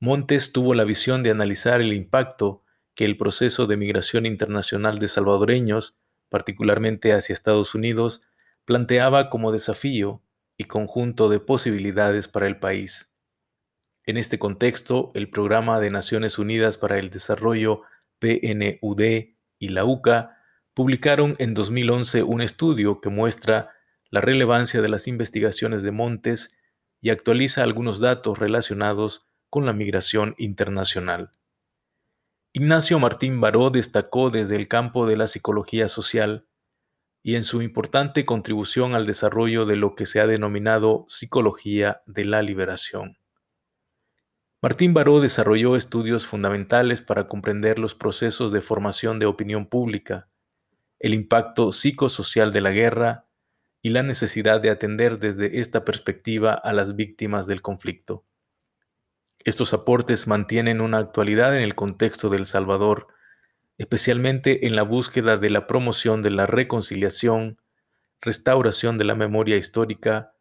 Montes 0.00 0.52
tuvo 0.52 0.74
la 0.74 0.84
visión 0.84 1.22
de 1.22 1.30
analizar 1.30 1.80
el 1.80 1.92
impacto 1.92 2.61
que 2.94 3.04
el 3.04 3.16
proceso 3.16 3.66
de 3.66 3.76
migración 3.76 4.26
internacional 4.26 4.98
de 4.98 5.08
salvadoreños, 5.08 5.96
particularmente 6.28 7.12
hacia 7.12 7.32
Estados 7.32 7.74
Unidos, 7.74 8.22
planteaba 8.64 9.30
como 9.30 9.52
desafío 9.52 10.22
y 10.56 10.64
conjunto 10.64 11.28
de 11.28 11.40
posibilidades 11.40 12.28
para 12.28 12.46
el 12.46 12.58
país. 12.58 13.10
En 14.04 14.16
este 14.16 14.38
contexto, 14.38 15.12
el 15.14 15.30
Programa 15.30 15.80
de 15.80 15.90
Naciones 15.90 16.38
Unidas 16.38 16.76
para 16.76 16.98
el 16.98 17.10
Desarrollo 17.10 17.82
PNUD 18.18 19.00
y 19.58 19.68
la 19.68 19.84
UCA 19.84 20.36
publicaron 20.74 21.36
en 21.38 21.54
2011 21.54 22.22
un 22.22 22.40
estudio 22.40 23.00
que 23.00 23.10
muestra 23.10 23.70
la 24.10 24.20
relevancia 24.20 24.82
de 24.82 24.88
las 24.88 25.06
investigaciones 25.06 25.82
de 25.82 25.90
Montes 25.90 26.56
y 27.00 27.10
actualiza 27.10 27.62
algunos 27.62 28.00
datos 28.00 28.38
relacionados 28.38 29.26
con 29.50 29.66
la 29.66 29.72
migración 29.72 30.34
internacional. 30.38 31.30
Ignacio 32.54 32.98
Martín 32.98 33.40
Baró 33.40 33.70
destacó 33.70 34.28
desde 34.28 34.56
el 34.56 34.68
campo 34.68 35.06
de 35.06 35.16
la 35.16 35.26
psicología 35.26 35.88
social 35.88 36.46
y 37.22 37.36
en 37.36 37.44
su 37.44 37.62
importante 37.62 38.26
contribución 38.26 38.94
al 38.94 39.06
desarrollo 39.06 39.64
de 39.64 39.76
lo 39.76 39.94
que 39.94 40.04
se 40.04 40.20
ha 40.20 40.26
denominado 40.26 41.06
psicología 41.08 42.02
de 42.04 42.26
la 42.26 42.42
liberación. 42.42 43.16
Martín 44.60 44.92
Baró 44.92 45.20
desarrolló 45.20 45.76
estudios 45.76 46.26
fundamentales 46.26 47.00
para 47.00 47.26
comprender 47.26 47.78
los 47.78 47.94
procesos 47.94 48.52
de 48.52 48.60
formación 48.60 49.18
de 49.18 49.24
opinión 49.24 49.64
pública, 49.64 50.28
el 50.98 51.14
impacto 51.14 51.72
psicosocial 51.72 52.52
de 52.52 52.60
la 52.60 52.70
guerra 52.70 53.28
y 53.80 53.90
la 53.90 54.02
necesidad 54.02 54.60
de 54.60 54.68
atender 54.68 55.18
desde 55.18 55.60
esta 55.60 55.86
perspectiva 55.86 56.52
a 56.52 56.74
las 56.74 56.96
víctimas 56.96 57.46
del 57.46 57.62
conflicto. 57.62 58.26
Estos 59.44 59.72
aportes 59.74 60.26
mantienen 60.28 60.80
una 60.80 60.98
actualidad 60.98 61.56
en 61.56 61.62
el 61.62 61.74
contexto 61.74 62.28
del 62.28 62.46
Salvador, 62.46 63.08
especialmente 63.76 64.66
en 64.66 64.76
la 64.76 64.82
búsqueda 64.82 65.36
de 65.36 65.50
la 65.50 65.66
promoción 65.66 66.22
de 66.22 66.30
la 66.30 66.46
reconciliación, 66.46 67.58
restauración 68.20 68.98
de 68.98 69.04
la 69.04 69.16
memoria 69.16 69.56
histórica 69.56 70.34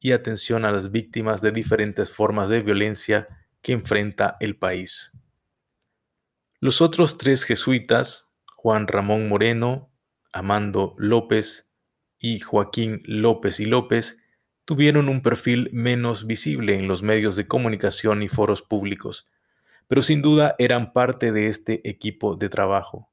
y 0.00 0.12
atención 0.12 0.64
a 0.64 0.72
las 0.72 0.90
víctimas 0.90 1.42
de 1.42 1.50
diferentes 1.50 2.12
formas 2.12 2.48
de 2.48 2.60
violencia 2.60 3.28
que 3.60 3.72
enfrenta 3.72 4.36
el 4.40 4.56
país. 4.56 5.12
Los 6.60 6.80
otros 6.80 7.18
tres 7.18 7.44
jesuitas, 7.44 8.32
Juan 8.54 8.88
Ramón 8.88 9.28
Moreno, 9.28 9.90
Amando 10.32 10.94
López 10.98 11.68
y 12.18 12.40
Joaquín 12.40 13.02
López 13.04 13.60
y 13.60 13.66
López, 13.66 14.22
tuvieron 14.66 15.08
un 15.08 15.22
perfil 15.22 15.70
menos 15.72 16.26
visible 16.26 16.74
en 16.74 16.88
los 16.88 17.02
medios 17.02 17.36
de 17.36 17.46
comunicación 17.46 18.22
y 18.22 18.28
foros 18.28 18.62
públicos, 18.62 19.30
pero 19.86 20.02
sin 20.02 20.20
duda 20.20 20.56
eran 20.58 20.92
parte 20.92 21.32
de 21.32 21.46
este 21.46 21.88
equipo 21.88 22.34
de 22.34 22.48
trabajo. 22.48 23.08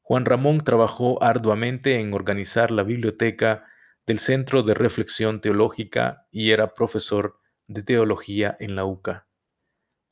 Juan 0.00 0.24
Ramón 0.24 0.62
trabajó 0.62 1.22
arduamente 1.22 2.00
en 2.00 2.14
organizar 2.14 2.70
la 2.70 2.84
biblioteca 2.84 3.64
del 4.06 4.18
Centro 4.18 4.62
de 4.62 4.72
Reflexión 4.72 5.40
Teológica 5.40 6.26
y 6.30 6.52
era 6.52 6.72
profesor 6.72 7.38
de 7.66 7.82
teología 7.82 8.56
en 8.58 8.76
la 8.76 8.84
UCA. 8.84 9.26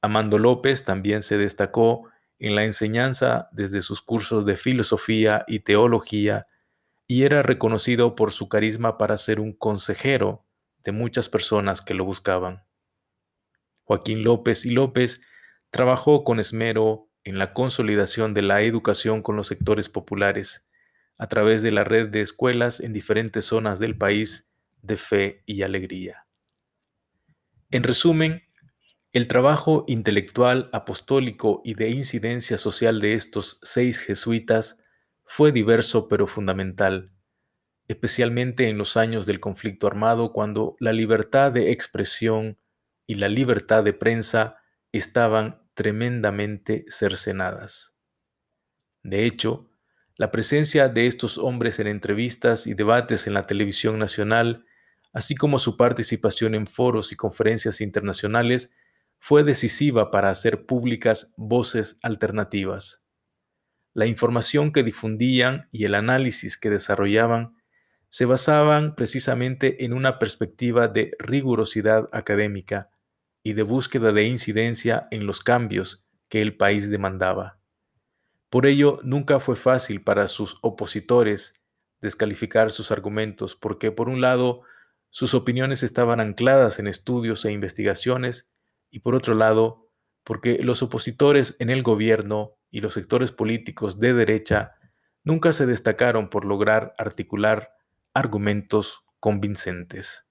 Amando 0.02 0.38
López 0.38 0.84
también 0.84 1.22
se 1.22 1.38
destacó 1.38 2.10
en 2.38 2.54
la 2.54 2.64
enseñanza 2.64 3.48
desde 3.52 3.80
sus 3.80 4.02
cursos 4.02 4.44
de 4.44 4.56
filosofía 4.56 5.44
y 5.46 5.60
teología 5.60 6.48
y 7.06 7.24
era 7.24 7.42
reconocido 7.42 8.14
por 8.14 8.32
su 8.32 8.48
carisma 8.48 8.98
para 8.98 9.18
ser 9.18 9.40
un 9.40 9.52
consejero 9.52 10.46
de 10.84 10.92
muchas 10.92 11.28
personas 11.28 11.82
que 11.82 11.94
lo 11.94 12.04
buscaban. 12.04 12.64
Joaquín 13.84 14.24
López 14.24 14.64
y 14.64 14.70
López 14.70 15.20
trabajó 15.70 16.24
con 16.24 16.40
esmero 16.40 17.10
en 17.24 17.38
la 17.38 17.52
consolidación 17.52 18.34
de 18.34 18.42
la 18.42 18.62
educación 18.62 19.22
con 19.22 19.36
los 19.36 19.48
sectores 19.48 19.88
populares 19.88 20.68
a 21.16 21.28
través 21.28 21.62
de 21.62 21.70
la 21.70 21.84
red 21.84 22.08
de 22.08 22.22
escuelas 22.22 22.80
en 22.80 22.92
diferentes 22.92 23.46
zonas 23.46 23.78
del 23.78 23.96
país 23.96 24.50
de 24.82 24.96
fe 24.96 25.42
y 25.46 25.62
alegría. 25.62 26.26
En 27.70 27.82
resumen, 27.82 28.42
el 29.12 29.28
trabajo 29.28 29.84
intelectual, 29.86 30.68
apostólico 30.72 31.62
y 31.64 31.74
de 31.74 31.90
incidencia 31.90 32.58
social 32.58 33.00
de 33.00 33.14
estos 33.14 33.58
seis 33.62 34.00
jesuitas 34.00 34.83
fue 35.24 35.52
diverso 35.52 36.08
pero 36.08 36.26
fundamental, 36.26 37.12
especialmente 37.88 38.68
en 38.68 38.78
los 38.78 38.96
años 38.96 39.26
del 39.26 39.40
conflicto 39.40 39.86
armado 39.86 40.32
cuando 40.32 40.76
la 40.80 40.92
libertad 40.92 41.52
de 41.52 41.72
expresión 41.72 42.58
y 43.06 43.16
la 43.16 43.28
libertad 43.28 43.84
de 43.84 43.92
prensa 43.92 44.56
estaban 44.92 45.62
tremendamente 45.74 46.84
cercenadas. 46.88 47.96
De 49.02 49.26
hecho, 49.26 49.70
la 50.16 50.30
presencia 50.30 50.88
de 50.88 51.06
estos 51.06 51.36
hombres 51.36 51.78
en 51.78 51.88
entrevistas 51.88 52.66
y 52.66 52.74
debates 52.74 53.26
en 53.26 53.34
la 53.34 53.46
televisión 53.46 53.98
nacional, 53.98 54.64
así 55.12 55.34
como 55.34 55.58
su 55.58 55.76
participación 55.76 56.54
en 56.54 56.66
foros 56.66 57.12
y 57.12 57.16
conferencias 57.16 57.80
internacionales, 57.80 58.72
fue 59.18 59.42
decisiva 59.42 60.10
para 60.10 60.30
hacer 60.30 60.64
públicas 60.64 61.32
voces 61.36 61.98
alternativas 62.02 63.03
la 63.94 64.06
información 64.06 64.72
que 64.72 64.82
difundían 64.82 65.68
y 65.70 65.84
el 65.84 65.94
análisis 65.94 66.58
que 66.58 66.68
desarrollaban 66.68 67.56
se 68.10 68.26
basaban 68.26 68.94
precisamente 68.94 69.84
en 69.84 69.92
una 69.92 70.18
perspectiva 70.18 70.88
de 70.88 71.16
rigurosidad 71.18 72.08
académica 72.12 72.90
y 73.42 73.54
de 73.54 73.62
búsqueda 73.62 74.12
de 74.12 74.24
incidencia 74.24 75.08
en 75.10 75.26
los 75.26 75.40
cambios 75.40 76.04
que 76.28 76.42
el 76.42 76.56
país 76.56 76.90
demandaba. 76.90 77.58
Por 78.50 78.66
ello, 78.66 79.00
nunca 79.02 79.40
fue 79.40 79.56
fácil 79.56 80.02
para 80.02 80.28
sus 80.28 80.58
opositores 80.62 81.60
descalificar 82.00 82.70
sus 82.70 82.90
argumentos, 82.90 83.56
porque 83.56 83.90
por 83.90 84.08
un 84.08 84.20
lado, 84.20 84.62
sus 85.10 85.34
opiniones 85.34 85.82
estaban 85.82 86.20
ancladas 86.20 86.78
en 86.78 86.86
estudios 86.86 87.44
e 87.44 87.52
investigaciones, 87.52 88.50
y 88.90 89.00
por 89.00 89.14
otro 89.14 89.34
lado, 89.34 89.83
porque 90.24 90.58
los 90.62 90.82
opositores 90.82 91.56
en 91.60 91.70
el 91.70 91.82
gobierno 91.82 92.56
y 92.70 92.80
los 92.80 92.94
sectores 92.94 93.30
políticos 93.30 94.00
de 94.00 94.14
derecha 94.14 94.72
nunca 95.22 95.52
se 95.52 95.66
destacaron 95.66 96.28
por 96.28 96.44
lograr 96.44 96.94
articular 96.98 97.74
argumentos 98.14 99.04
convincentes. 99.20 100.26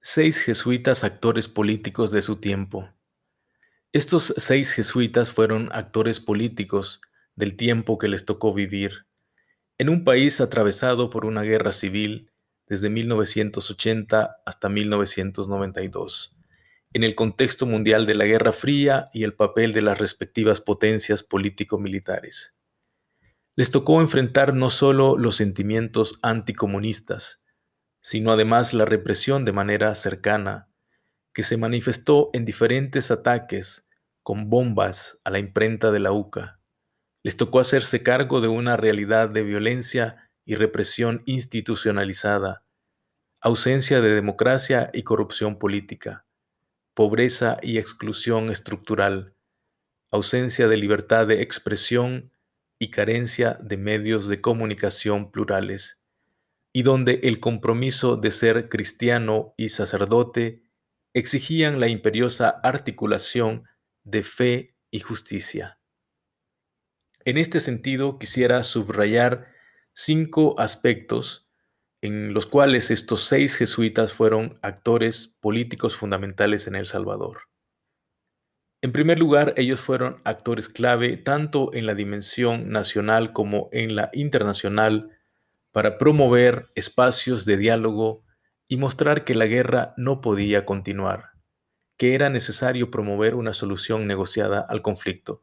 Seis 0.00 0.38
jesuitas 0.40 1.04
actores 1.04 1.48
políticos 1.48 2.10
de 2.10 2.22
su 2.22 2.36
tiempo. 2.36 2.88
Estos 3.92 4.34
seis 4.36 4.72
jesuitas 4.72 5.32
fueron 5.32 5.70
actores 5.72 6.20
políticos 6.20 7.00
del 7.36 7.56
tiempo 7.56 7.98
que 7.98 8.08
les 8.08 8.24
tocó 8.24 8.54
vivir, 8.54 9.07
en 9.78 9.88
un 9.88 10.02
país 10.04 10.40
atravesado 10.40 11.08
por 11.08 11.24
una 11.24 11.42
guerra 11.42 11.72
civil 11.72 12.30
desde 12.66 12.90
1980 12.90 14.42
hasta 14.44 14.68
1992, 14.68 16.36
en 16.92 17.04
el 17.04 17.14
contexto 17.14 17.64
mundial 17.64 18.04
de 18.06 18.14
la 18.14 18.24
Guerra 18.24 18.52
Fría 18.52 19.08
y 19.12 19.22
el 19.22 19.34
papel 19.34 19.72
de 19.72 19.82
las 19.82 19.98
respectivas 19.98 20.60
potencias 20.60 21.22
político-militares. 21.22 22.58
Les 23.54 23.70
tocó 23.70 24.00
enfrentar 24.00 24.54
no 24.54 24.68
solo 24.68 25.16
los 25.16 25.36
sentimientos 25.36 26.18
anticomunistas, 26.22 27.42
sino 28.00 28.32
además 28.32 28.74
la 28.74 28.84
represión 28.84 29.44
de 29.44 29.52
manera 29.52 29.94
cercana, 29.94 30.68
que 31.32 31.42
se 31.42 31.56
manifestó 31.56 32.30
en 32.32 32.44
diferentes 32.44 33.10
ataques 33.10 33.88
con 34.22 34.50
bombas 34.50 35.20
a 35.24 35.30
la 35.30 35.38
imprenta 35.38 35.90
de 35.90 36.00
la 36.00 36.12
UCA. 36.12 36.57
Les 37.22 37.36
tocó 37.36 37.60
hacerse 37.60 38.02
cargo 38.02 38.40
de 38.40 38.48
una 38.48 38.76
realidad 38.76 39.28
de 39.28 39.42
violencia 39.42 40.30
y 40.44 40.54
represión 40.54 41.22
institucionalizada, 41.26 42.64
ausencia 43.40 44.00
de 44.00 44.14
democracia 44.14 44.90
y 44.92 45.02
corrupción 45.02 45.58
política, 45.58 46.26
pobreza 46.94 47.58
y 47.62 47.78
exclusión 47.78 48.50
estructural, 48.50 49.34
ausencia 50.10 50.68
de 50.68 50.76
libertad 50.76 51.26
de 51.26 51.42
expresión 51.42 52.32
y 52.78 52.90
carencia 52.90 53.58
de 53.62 53.76
medios 53.76 54.26
de 54.28 54.40
comunicación 54.40 55.30
plurales, 55.30 56.02
y 56.72 56.82
donde 56.82 57.20
el 57.24 57.40
compromiso 57.40 58.16
de 58.16 58.30
ser 58.30 58.68
cristiano 58.68 59.54
y 59.56 59.70
sacerdote 59.70 60.62
exigían 61.14 61.80
la 61.80 61.88
imperiosa 61.88 62.48
articulación 62.48 63.64
de 64.04 64.22
fe 64.22 64.76
y 64.90 65.00
justicia. 65.00 65.77
En 67.24 67.36
este 67.36 67.60
sentido, 67.60 68.18
quisiera 68.18 68.62
subrayar 68.62 69.48
cinco 69.92 70.58
aspectos 70.58 71.48
en 72.00 72.32
los 72.32 72.46
cuales 72.46 72.90
estos 72.90 73.24
seis 73.24 73.56
jesuitas 73.56 74.12
fueron 74.12 74.58
actores 74.62 75.36
políticos 75.40 75.96
fundamentales 75.96 76.66
en 76.68 76.76
El 76.76 76.86
Salvador. 76.86 77.42
En 78.80 78.92
primer 78.92 79.18
lugar, 79.18 79.54
ellos 79.56 79.80
fueron 79.80 80.20
actores 80.24 80.68
clave 80.68 81.16
tanto 81.16 81.74
en 81.74 81.86
la 81.86 81.96
dimensión 81.96 82.70
nacional 82.70 83.32
como 83.32 83.68
en 83.72 83.96
la 83.96 84.10
internacional 84.12 85.10
para 85.72 85.98
promover 85.98 86.70
espacios 86.76 87.44
de 87.44 87.56
diálogo 87.56 88.24
y 88.68 88.76
mostrar 88.76 89.24
que 89.24 89.34
la 89.34 89.46
guerra 89.46 89.94
no 89.96 90.20
podía 90.20 90.64
continuar, 90.64 91.30
que 91.96 92.14
era 92.14 92.30
necesario 92.30 92.90
promover 92.90 93.34
una 93.34 93.52
solución 93.52 94.06
negociada 94.06 94.60
al 94.60 94.82
conflicto. 94.82 95.42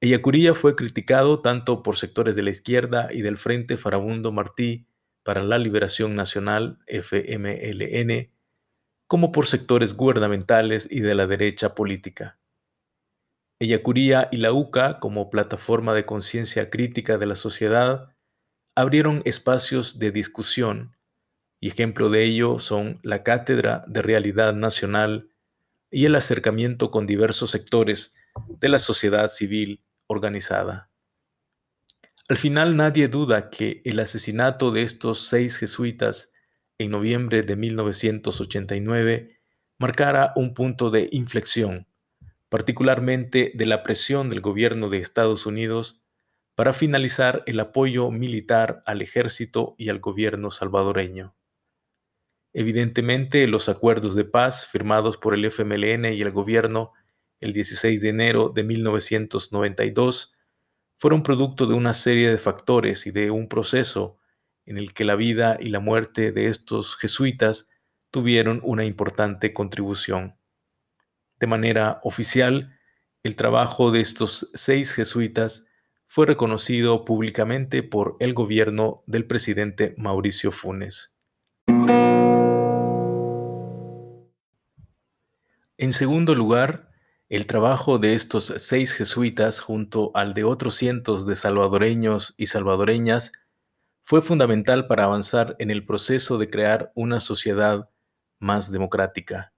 Ellacuría 0.00 0.54
fue 0.54 0.76
criticado 0.76 1.40
tanto 1.40 1.82
por 1.82 1.96
sectores 1.96 2.36
de 2.36 2.42
la 2.42 2.50
izquierda 2.50 3.08
y 3.10 3.22
del 3.22 3.36
Frente 3.36 3.76
Farabundo 3.76 4.30
Martí 4.30 4.86
para 5.24 5.42
la 5.42 5.58
Liberación 5.58 6.14
Nacional, 6.14 6.78
FMLN, 6.86 8.30
como 9.08 9.32
por 9.32 9.46
sectores 9.46 9.96
gubernamentales 9.96 10.86
y 10.88 11.00
de 11.00 11.16
la 11.16 11.26
derecha 11.26 11.74
política. 11.74 12.38
Ellacuría 13.58 14.28
y 14.30 14.36
la 14.36 14.52
UCA, 14.52 15.00
como 15.00 15.30
plataforma 15.30 15.94
de 15.94 16.06
conciencia 16.06 16.70
crítica 16.70 17.18
de 17.18 17.26
la 17.26 17.34
sociedad, 17.34 18.14
abrieron 18.76 19.22
espacios 19.24 19.98
de 19.98 20.12
discusión, 20.12 20.96
y 21.58 21.66
ejemplo 21.66 22.08
de 22.08 22.22
ello 22.22 22.60
son 22.60 23.00
la 23.02 23.24
Cátedra 23.24 23.84
de 23.88 24.02
Realidad 24.02 24.54
Nacional 24.54 25.32
y 25.90 26.04
el 26.04 26.14
acercamiento 26.14 26.92
con 26.92 27.04
diversos 27.04 27.50
sectores 27.50 28.14
de 28.46 28.68
la 28.68 28.78
sociedad 28.78 29.26
civil 29.26 29.82
organizada. 30.08 30.90
Al 32.28 32.36
final 32.36 32.76
nadie 32.76 33.08
duda 33.08 33.48
que 33.48 33.80
el 33.84 34.00
asesinato 34.00 34.70
de 34.70 34.82
estos 34.82 35.28
seis 35.28 35.56
jesuitas 35.56 36.32
en 36.76 36.90
noviembre 36.90 37.42
de 37.42 37.56
1989 37.56 39.38
marcara 39.78 40.32
un 40.36 40.52
punto 40.52 40.90
de 40.90 41.08
inflexión, 41.12 41.86
particularmente 42.48 43.52
de 43.54 43.66
la 43.66 43.82
presión 43.82 44.28
del 44.28 44.40
gobierno 44.40 44.88
de 44.88 44.98
Estados 44.98 45.46
Unidos 45.46 46.02
para 46.54 46.72
finalizar 46.72 47.44
el 47.46 47.60
apoyo 47.60 48.10
militar 48.10 48.82
al 48.84 49.00
ejército 49.00 49.76
y 49.78 49.90
al 49.90 50.00
gobierno 50.00 50.50
salvadoreño. 50.50 51.36
Evidentemente, 52.52 53.46
los 53.46 53.68
acuerdos 53.68 54.14
de 54.16 54.24
paz 54.24 54.66
firmados 54.66 55.16
por 55.16 55.34
el 55.34 55.44
FMLN 55.44 56.06
y 56.06 56.20
el 56.20 56.32
gobierno 56.32 56.92
el 57.40 57.52
16 57.52 58.00
de 58.00 58.08
enero 58.08 58.48
de 58.48 58.64
1992 58.64 60.34
fueron 60.96 61.22
producto 61.22 61.66
de 61.66 61.74
una 61.74 61.94
serie 61.94 62.30
de 62.30 62.38
factores 62.38 63.06
y 63.06 63.12
de 63.12 63.30
un 63.30 63.48
proceso 63.48 64.18
en 64.66 64.78
el 64.78 64.92
que 64.92 65.04
la 65.04 65.14
vida 65.14 65.56
y 65.60 65.68
la 65.68 65.80
muerte 65.80 66.32
de 66.32 66.48
estos 66.48 66.96
jesuitas 66.96 67.68
tuvieron 68.10 68.60
una 68.64 68.84
importante 68.84 69.52
contribución. 69.52 70.36
De 71.38 71.46
manera 71.46 72.00
oficial, 72.02 72.76
el 73.22 73.36
trabajo 73.36 73.90
de 73.90 74.00
estos 74.00 74.50
seis 74.54 74.92
jesuitas 74.92 75.66
fue 76.06 76.26
reconocido 76.26 77.04
públicamente 77.04 77.82
por 77.82 78.16
el 78.18 78.34
gobierno 78.34 79.04
del 79.06 79.26
presidente 79.26 79.94
Mauricio 79.98 80.50
Funes. 80.50 81.14
En 85.76 85.92
segundo 85.92 86.34
lugar, 86.34 86.87
el 87.28 87.46
trabajo 87.46 87.98
de 87.98 88.14
estos 88.14 88.54
seis 88.56 88.94
jesuitas 88.94 89.60
junto 89.60 90.10
al 90.14 90.32
de 90.32 90.44
otros 90.44 90.76
cientos 90.76 91.26
de 91.26 91.36
salvadoreños 91.36 92.34
y 92.38 92.46
salvadoreñas 92.46 93.32
fue 94.02 94.22
fundamental 94.22 94.86
para 94.86 95.04
avanzar 95.04 95.54
en 95.58 95.70
el 95.70 95.84
proceso 95.84 96.38
de 96.38 96.48
crear 96.48 96.90
una 96.94 97.20
sociedad 97.20 97.90
más 98.40 98.72
democrática. 98.72 99.52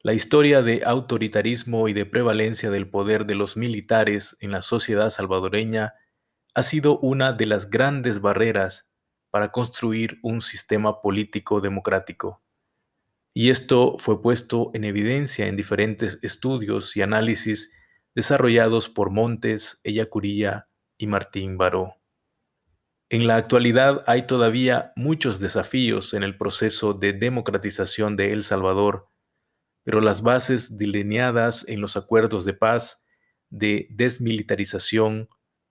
La 0.00 0.14
historia 0.14 0.62
de 0.62 0.82
autoritarismo 0.84 1.86
y 1.86 1.92
de 1.92 2.04
prevalencia 2.04 2.70
del 2.70 2.90
poder 2.90 3.26
de 3.26 3.36
los 3.36 3.56
militares 3.56 4.36
en 4.40 4.50
la 4.50 4.62
sociedad 4.62 5.10
salvadoreña 5.10 5.94
ha 6.54 6.62
sido 6.64 6.98
una 6.98 7.32
de 7.32 7.46
las 7.46 7.70
grandes 7.70 8.20
barreras 8.20 8.90
para 9.30 9.52
construir 9.52 10.18
un 10.24 10.42
sistema 10.42 11.00
político 11.00 11.60
democrático. 11.60 12.41
Y 13.34 13.48
esto 13.48 13.96
fue 13.98 14.20
puesto 14.20 14.70
en 14.74 14.84
evidencia 14.84 15.46
en 15.46 15.56
diferentes 15.56 16.18
estudios 16.22 16.94
y 16.96 17.02
análisis 17.02 17.72
desarrollados 18.14 18.90
por 18.90 19.10
Montes, 19.10 19.80
Ellacuría 19.84 20.68
y 20.98 21.06
Martín 21.06 21.56
Baró. 21.56 21.94
En 23.08 23.26
la 23.26 23.36
actualidad 23.36 24.04
hay 24.06 24.26
todavía 24.26 24.92
muchos 24.96 25.40
desafíos 25.40 26.12
en 26.12 26.22
el 26.22 26.36
proceso 26.36 26.92
de 26.92 27.14
democratización 27.14 28.16
de 28.16 28.32
El 28.32 28.42
Salvador, 28.42 29.08
pero 29.82 30.02
las 30.02 30.22
bases 30.22 30.76
delineadas 30.76 31.66
en 31.68 31.80
los 31.80 31.96
acuerdos 31.96 32.44
de 32.44 32.54
paz, 32.54 33.04
de 33.48 33.86
desmilitarización, 33.90 35.28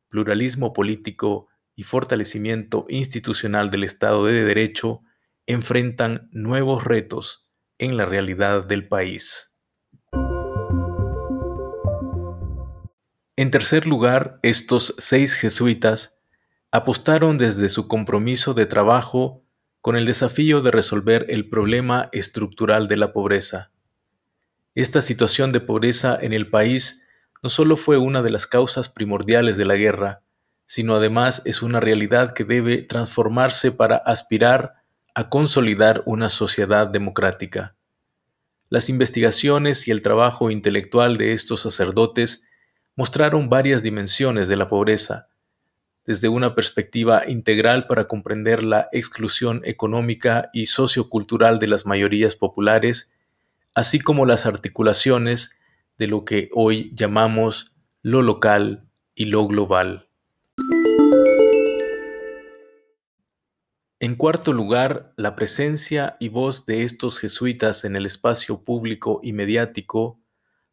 pluralismo 0.10 0.74
político 0.74 1.48
y 1.76 1.84
fortalecimiento 1.84 2.86
institucional 2.90 3.70
del 3.70 3.84
Estado 3.84 4.26
de 4.26 4.44
Derecho 4.44 5.02
enfrentan 5.46 6.28
nuevos 6.32 6.84
retos 6.84 7.51
en 7.82 7.98
la 7.98 8.06
realidad 8.06 8.64
del 8.64 8.88
país. 8.88 9.54
En 13.36 13.50
tercer 13.50 13.88
lugar, 13.88 14.40
estos 14.44 14.94
seis 15.00 15.34
jesuitas 15.34 16.22
apostaron 16.72 17.40
desde 17.40 17.70
su 17.70 17.88
compromiso 17.88 18.54
de 18.54 18.68
trabajo 18.68 19.44
con 19.82 19.96
el 19.96 20.06
desafío 20.06 20.62
de 20.62 20.70
resolver 20.70 21.26
el 21.28 21.50
problema 21.50 22.08
estructural 22.12 22.88
de 22.88 22.98
la 22.98 23.14
pobreza. 23.14 23.72
Esta 24.76 25.02
situación 25.02 25.52
de 25.52 25.60
pobreza 25.60 26.18
en 26.22 26.34
el 26.34 26.52
país 26.52 27.08
no 27.42 27.50
solo 27.50 27.76
fue 27.76 27.98
una 27.98 28.22
de 28.22 28.30
las 28.30 28.46
causas 28.46 28.90
primordiales 28.90 29.58
de 29.58 29.66
la 29.66 29.76
guerra, 29.76 30.22
sino 30.66 30.96
además 30.96 31.42
es 31.46 31.64
una 31.64 31.80
realidad 31.80 32.34
que 32.34 32.44
debe 32.44 32.84
transformarse 32.84 33.72
para 33.72 33.98
aspirar 33.98 34.81
a 35.16 35.30
consolidar 35.30 36.04
una 36.06 36.30
sociedad 36.30 36.88
democrática. 36.88 37.76
Las 38.70 38.90
investigaciones 38.90 39.88
y 39.88 39.92
el 39.92 40.02
trabajo 40.02 40.50
intelectual 40.50 41.18
de 41.18 41.34
estos 41.34 41.62
sacerdotes 41.62 42.48
mostraron 42.96 43.50
varias 43.50 43.84
dimensiones 43.84 44.48
de 44.48 44.56
la 44.56 44.70
pobreza, 44.70 45.28
desde 46.06 46.30
una 46.30 46.56
perspectiva 46.56 47.28
integral 47.28 47.88
para 47.88 48.08
comprender 48.08 48.64
la 48.64 48.88
exclusión 48.92 49.62
económica 49.66 50.50
y 50.54 50.68
sociocultural 50.68 51.60
de 51.60 51.68
las 51.68 51.86
mayorías 51.86 52.36
populares, 52.36 53.14
así 53.74 54.00
como 54.00 54.26
las 54.26 54.46
articulaciones 54.46 55.60
de 55.98 56.08
lo 56.08 56.26
que 56.26 56.50
hoy 56.54 56.92
llamamos 56.96 57.74
lo 58.02 58.22
local 58.22 58.88
y 59.16 59.26
lo 59.26 59.48
global. 59.48 60.08
En 64.04 64.16
cuarto 64.16 64.52
lugar, 64.52 65.14
la 65.16 65.36
presencia 65.36 66.18
y 66.20 66.30
voz 66.30 66.66
de 66.66 66.82
estos 66.82 67.20
jesuitas 67.20 67.86
en 67.86 67.96
el 67.96 68.08
espacio 68.08 68.64
público 68.64 69.20
y 69.22 69.32
mediático 69.32 70.20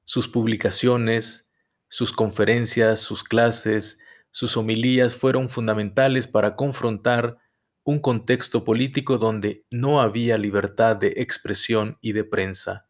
Sus 0.06 0.28
publicaciones, 0.28 1.52
sus 1.90 2.14
conferencias, 2.14 3.00
sus 3.00 3.24
clases, 3.24 3.98
sus 4.30 4.56
homilías 4.56 5.14
fueron 5.14 5.50
fundamentales 5.50 6.26
para 6.26 6.56
confrontar 6.56 7.36
un 7.84 8.00
contexto 8.00 8.64
político 8.64 9.18
donde 9.18 9.66
no 9.70 10.00
había 10.00 10.38
libertad 10.38 10.96
de 10.96 11.08
expresión 11.18 11.98
y 12.00 12.12
de 12.12 12.24
prensa. 12.24 12.88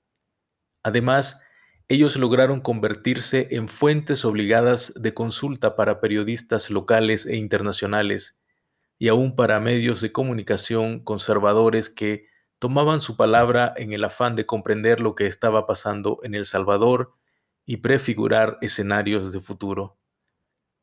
Además, 0.85 1.43
ellos 1.89 2.15
lograron 2.15 2.61
convertirse 2.61 3.49
en 3.51 3.67
fuentes 3.67 4.25
obligadas 4.25 4.93
de 4.95 5.15
consulta 5.15 5.75
para 5.75 6.01
periodistas 6.01 6.71
locales 6.71 7.27
e 7.27 7.35
internacionales, 7.35 8.38
y 8.99 9.09
aún 9.09 9.37
para 9.37 9.61
medios 9.61 10.01
de 10.01 10.13
comunicación 10.13 11.01
conservadores 11.01 11.89
que 11.89 12.27
tomaban 12.59 13.01
su 13.01 13.17
palabra 13.17 13.73
en 13.77 13.93
el 13.93 14.05
afán 14.05 14.35
de 14.35 14.47
comprender 14.47 15.01
lo 15.01 15.15
que 15.15 15.27
estaba 15.27 15.67
pasando 15.67 16.19
en 16.23 16.35
El 16.35 16.45
Salvador 16.45 17.15
y 17.65 17.79
prefigurar 17.79 18.59
escenarios 18.61 19.33
de 19.33 19.41
futuro. 19.41 19.99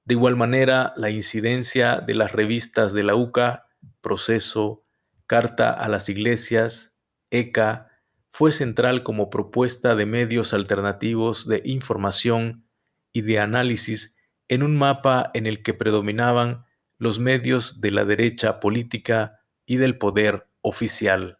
De 0.06 0.14
igual 0.14 0.36
manera, 0.36 0.94
la 0.96 1.10
incidencia 1.10 1.98
de 2.00 2.14
las 2.14 2.32
revistas 2.32 2.94
de 2.94 3.04
la 3.04 3.16
UCA 3.16 3.66
proceso, 4.02 4.84
carta 5.28 5.72
a 5.72 5.90
las 5.90 6.10
iglesias, 6.10 6.98
ECA, 7.32 7.90
fue 8.32 8.52
central 8.52 9.04
como 9.04 9.30
propuesta 9.30 9.96
de 9.96 10.06
medios 10.06 10.54
alternativos 10.54 11.48
de 11.48 11.62
información 11.66 12.68
y 13.14 13.22
de 13.22 13.40
análisis 13.40 14.16
en 14.48 14.62
un 14.62 14.78
mapa 14.78 15.32
en 15.34 15.48
el 15.48 15.64
que 15.64 15.74
predominaban 15.74 16.65
los 16.98 17.20
medios 17.20 17.82
de 17.82 17.92
la 17.92 18.06
derecha 18.06 18.60
política 18.60 19.40
y 19.66 19.78
del 19.78 19.98
poder 19.98 20.48
oficial. 20.62 21.40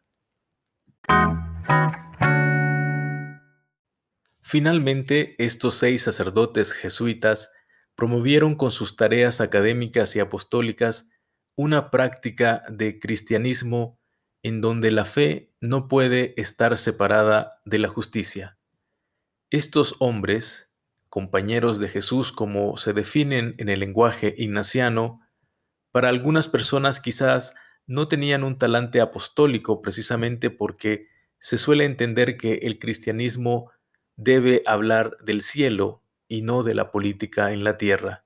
Finalmente, 4.42 5.36
estos 5.44 5.76
seis 5.76 6.04
sacerdotes 6.04 6.74
jesuitas 6.74 7.52
promovieron 7.96 8.56
con 8.56 8.72
sus 8.72 8.96
tareas 8.96 9.42
académicas 9.42 10.16
y 10.16 10.20
apostólicas 10.20 11.10
una 11.56 11.90
práctica 11.90 12.64
de 12.70 13.00
cristianismo 13.00 14.00
en 14.44 14.62
donde 14.62 14.92
la 14.92 15.06
fe 15.06 15.54
no 15.60 15.88
puede 15.88 16.40
estar 16.40 16.78
separada 16.78 17.60
de 17.66 17.80
la 17.80 17.88
justicia. 17.88 18.60
Estos 19.50 19.96
hombres, 20.00 20.72
compañeros 21.10 21.80
de 21.80 21.90
Jesús 21.90 22.32
como 22.32 22.78
se 22.78 22.94
definen 22.94 23.56
en 23.58 23.70
el 23.70 23.80
lenguaje 23.80 24.36
ignaciano, 24.38 25.25
para 25.96 26.10
algunas 26.10 26.50
personas 26.50 27.00
quizás 27.00 27.56
no 27.88 28.10
tenían 28.10 28.44
un 28.44 28.58
talante 28.58 29.00
apostólico 29.00 29.82
precisamente 29.82 30.50
porque 30.50 31.08
se 31.40 31.58
suele 31.58 31.86
entender 31.86 32.36
que 32.36 32.56
el 32.64 32.80
cristianismo 32.80 33.72
debe 34.18 34.62
hablar 34.66 35.16
del 35.24 35.42
cielo 35.42 36.04
y 36.28 36.42
no 36.42 36.64
de 36.64 36.76
la 36.76 36.92
política 36.92 37.54
en 37.54 37.64
la 37.64 37.78
tierra. 37.78 38.26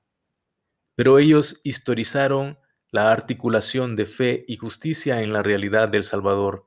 Pero 0.96 1.20
ellos 1.20 1.62
historizaron 1.64 2.58
la 2.90 3.12
articulación 3.12 3.96
de 3.96 4.08
fe 4.08 4.46
y 4.48 4.58
justicia 4.58 5.22
en 5.22 5.32
la 5.32 5.44
realidad 5.44 5.90
del 5.90 6.04
Salvador, 6.04 6.66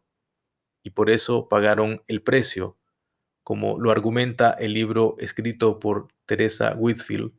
y 0.85 0.91
por 0.91 1.11
eso 1.11 1.49
pagaron 1.49 2.05
el 2.07 2.23
precio, 2.23 2.79
como 3.43 3.77
lo 3.81 3.91
argumenta 3.91 4.53
el 4.53 4.73
libro 4.73 5.17
escrito 5.19 5.81
por 5.81 6.07
Teresa 6.27 6.77
Whitfield 6.77 7.33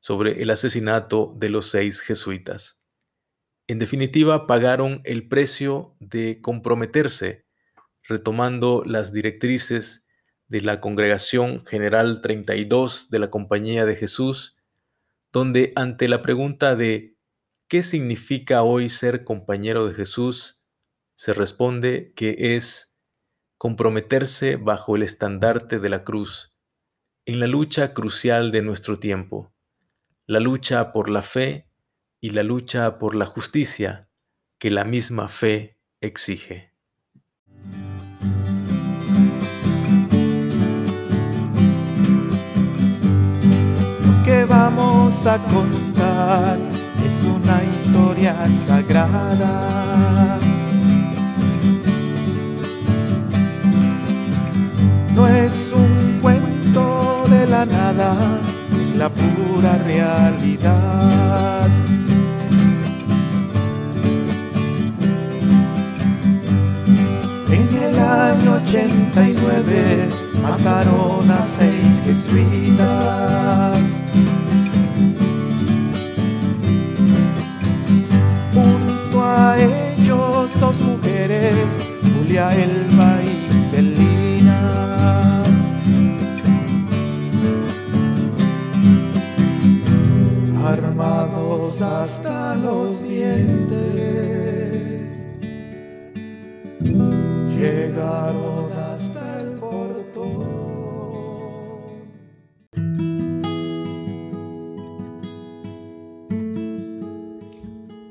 sobre 0.00 0.42
el 0.42 0.50
asesinato 0.50 1.32
de 1.34 1.48
los 1.48 1.70
seis 1.70 2.02
jesuitas. 2.02 2.78
En 3.68 3.78
definitiva, 3.78 4.46
pagaron 4.46 5.00
el 5.04 5.26
precio 5.28 5.96
de 5.98 6.40
comprometerse, 6.40 7.44
retomando 8.02 8.82
las 8.84 9.12
directrices 9.12 10.06
de 10.48 10.60
la 10.60 10.80
Congregación 10.80 11.64
General 11.66 12.20
32 12.20 13.10
de 13.10 13.18
la 13.18 13.30
Compañía 13.30 13.84
de 13.84 13.96
Jesús, 13.96 14.56
donde 15.32 15.72
ante 15.74 16.08
la 16.08 16.22
pregunta 16.22 16.76
de 16.76 17.16
¿Qué 17.68 17.82
significa 17.82 18.62
hoy 18.62 18.88
ser 18.88 19.24
compañero 19.24 19.88
de 19.88 19.94
Jesús? 19.94 20.62
Se 21.16 21.32
responde 21.32 22.12
que 22.14 22.54
es 22.54 22.96
comprometerse 23.58 24.54
bajo 24.54 24.94
el 24.94 25.02
estandarte 25.02 25.80
de 25.80 25.88
la 25.88 26.04
cruz, 26.04 26.54
en 27.24 27.40
la 27.40 27.48
lucha 27.48 27.92
crucial 27.92 28.52
de 28.52 28.62
nuestro 28.62 29.00
tiempo, 29.00 29.52
la 30.26 30.38
lucha 30.38 30.92
por 30.92 31.10
la 31.10 31.22
fe 31.22 31.68
y 32.20 32.30
la 32.30 32.42
lucha 32.42 32.98
por 32.98 33.14
la 33.14 33.26
justicia 33.26 34.08
que 34.58 34.70
la 34.70 34.84
misma 34.84 35.28
fe 35.28 35.78
exige. 36.00 36.72
¿Qué 44.24 44.44
vamos 44.44 45.26
a 45.26 45.38
contar 45.44 46.76
una 47.26 47.62
historia 47.76 48.34
sagrada. 48.66 50.38
No 55.14 55.26
es 55.26 55.72
un 55.72 56.18
cuento 56.20 57.24
de 57.30 57.46
la 57.46 57.64
nada, 57.64 58.40
es 58.80 58.94
la 58.96 59.08
pura 59.08 59.78
realidad. 59.84 61.68
El 67.96 68.02
año 68.02 68.60
89 68.66 70.08
mataron 70.42 71.30
a 71.30 71.44
seis 71.58 72.00
jesuitas 72.04 73.46
dos 80.60 80.78
mujeres, 80.80 81.54
Julia, 82.02 82.54
Elba 82.54 83.20
y 83.22 83.70
Celina. 83.70 84.25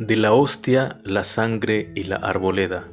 De 0.05 0.15
la 0.15 0.33
hostia, 0.33 0.99
la 1.03 1.23
sangre 1.23 1.91
y 1.95 2.03
la 2.03 2.17
arboleda. 2.17 2.87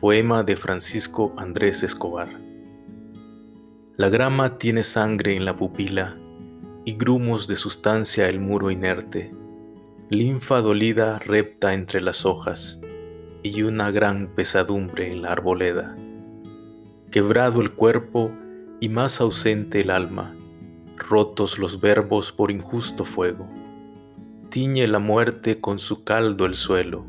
Poema 0.00 0.42
de 0.42 0.56
Francisco 0.56 1.32
Andrés 1.36 1.84
Escobar. 1.84 2.26
La 3.96 4.08
grama 4.08 4.58
tiene 4.58 4.82
sangre 4.82 5.36
en 5.36 5.44
la 5.44 5.54
pupila 5.54 6.16
y 6.84 6.94
grumos 6.96 7.46
de 7.46 7.54
sustancia 7.54 8.28
el 8.28 8.40
muro 8.40 8.72
inerte. 8.72 9.30
Linfa 10.10 10.62
dolida 10.62 11.20
repta 11.20 11.74
entre 11.74 12.00
las 12.00 12.26
hojas 12.26 12.80
y 13.44 13.62
una 13.62 13.92
gran 13.92 14.34
pesadumbre 14.34 15.12
en 15.12 15.22
la 15.22 15.30
arboleda. 15.30 15.94
Quebrado 17.12 17.60
el 17.60 17.70
cuerpo 17.70 18.32
y 18.80 18.88
más 18.88 19.20
ausente 19.20 19.82
el 19.82 19.90
alma, 19.90 20.34
rotos 20.96 21.60
los 21.60 21.80
verbos 21.80 22.32
por 22.32 22.50
injusto 22.50 23.04
fuego 23.04 23.48
tiñe 24.56 24.86
la 24.86 25.00
muerte 25.00 25.60
con 25.60 25.78
su 25.78 26.02
caldo 26.02 26.46
el 26.46 26.54
suelo 26.54 27.04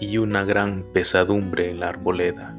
y 0.00 0.16
una 0.16 0.44
gran 0.44 0.82
pesadumbre 0.94 1.68
en 1.68 1.78
la 1.78 1.90
arboleda. 1.90 2.56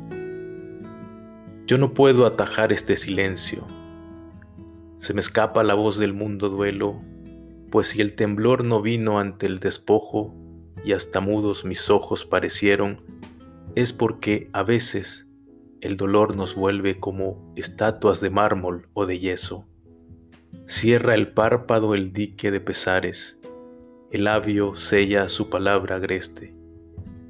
Yo 1.66 1.80
no 1.80 1.96
puedo 1.96 2.28
atajar 2.28 2.72
este 2.72 2.98
silencio. 2.98 3.66
Se 5.00 5.16
me 5.16 5.22
escapa 5.22 5.64
la 5.64 5.74
voz 5.74 5.98
del 5.98 6.14
mundo 6.14 6.50
duelo, 6.50 7.02
pues 7.72 7.88
si 7.88 8.02
el 8.02 8.14
temblor 8.14 8.64
no 8.64 8.80
vino 8.84 9.20
ante 9.20 9.48
el 9.48 9.60
despojo 9.60 10.36
y 10.86 10.94
hasta 10.94 11.20
mudos 11.20 11.66
mis 11.66 11.90
ojos 11.90 12.28
parecieron, 12.28 13.02
es 13.74 13.92
porque 13.92 14.52
a 14.54 14.62
veces 14.62 15.28
el 15.82 15.98
dolor 15.98 16.36
nos 16.36 16.54
vuelve 16.54 17.00
como 17.00 17.52
estatuas 17.56 18.22
de 18.22 18.30
mármol 18.30 18.88
o 18.94 19.08
de 19.08 19.18
yeso. 19.18 19.66
Cierra 20.68 21.16
el 21.16 21.30
párpado 21.30 21.96
el 21.96 22.14
dique 22.14 22.52
de 22.52 22.60
pesares, 22.60 23.40
el 24.12 24.26
labio 24.26 24.76
sella 24.76 25.30
su 25.30 25.50
palabra 25.50 25.96
agreste, 25.96 26.54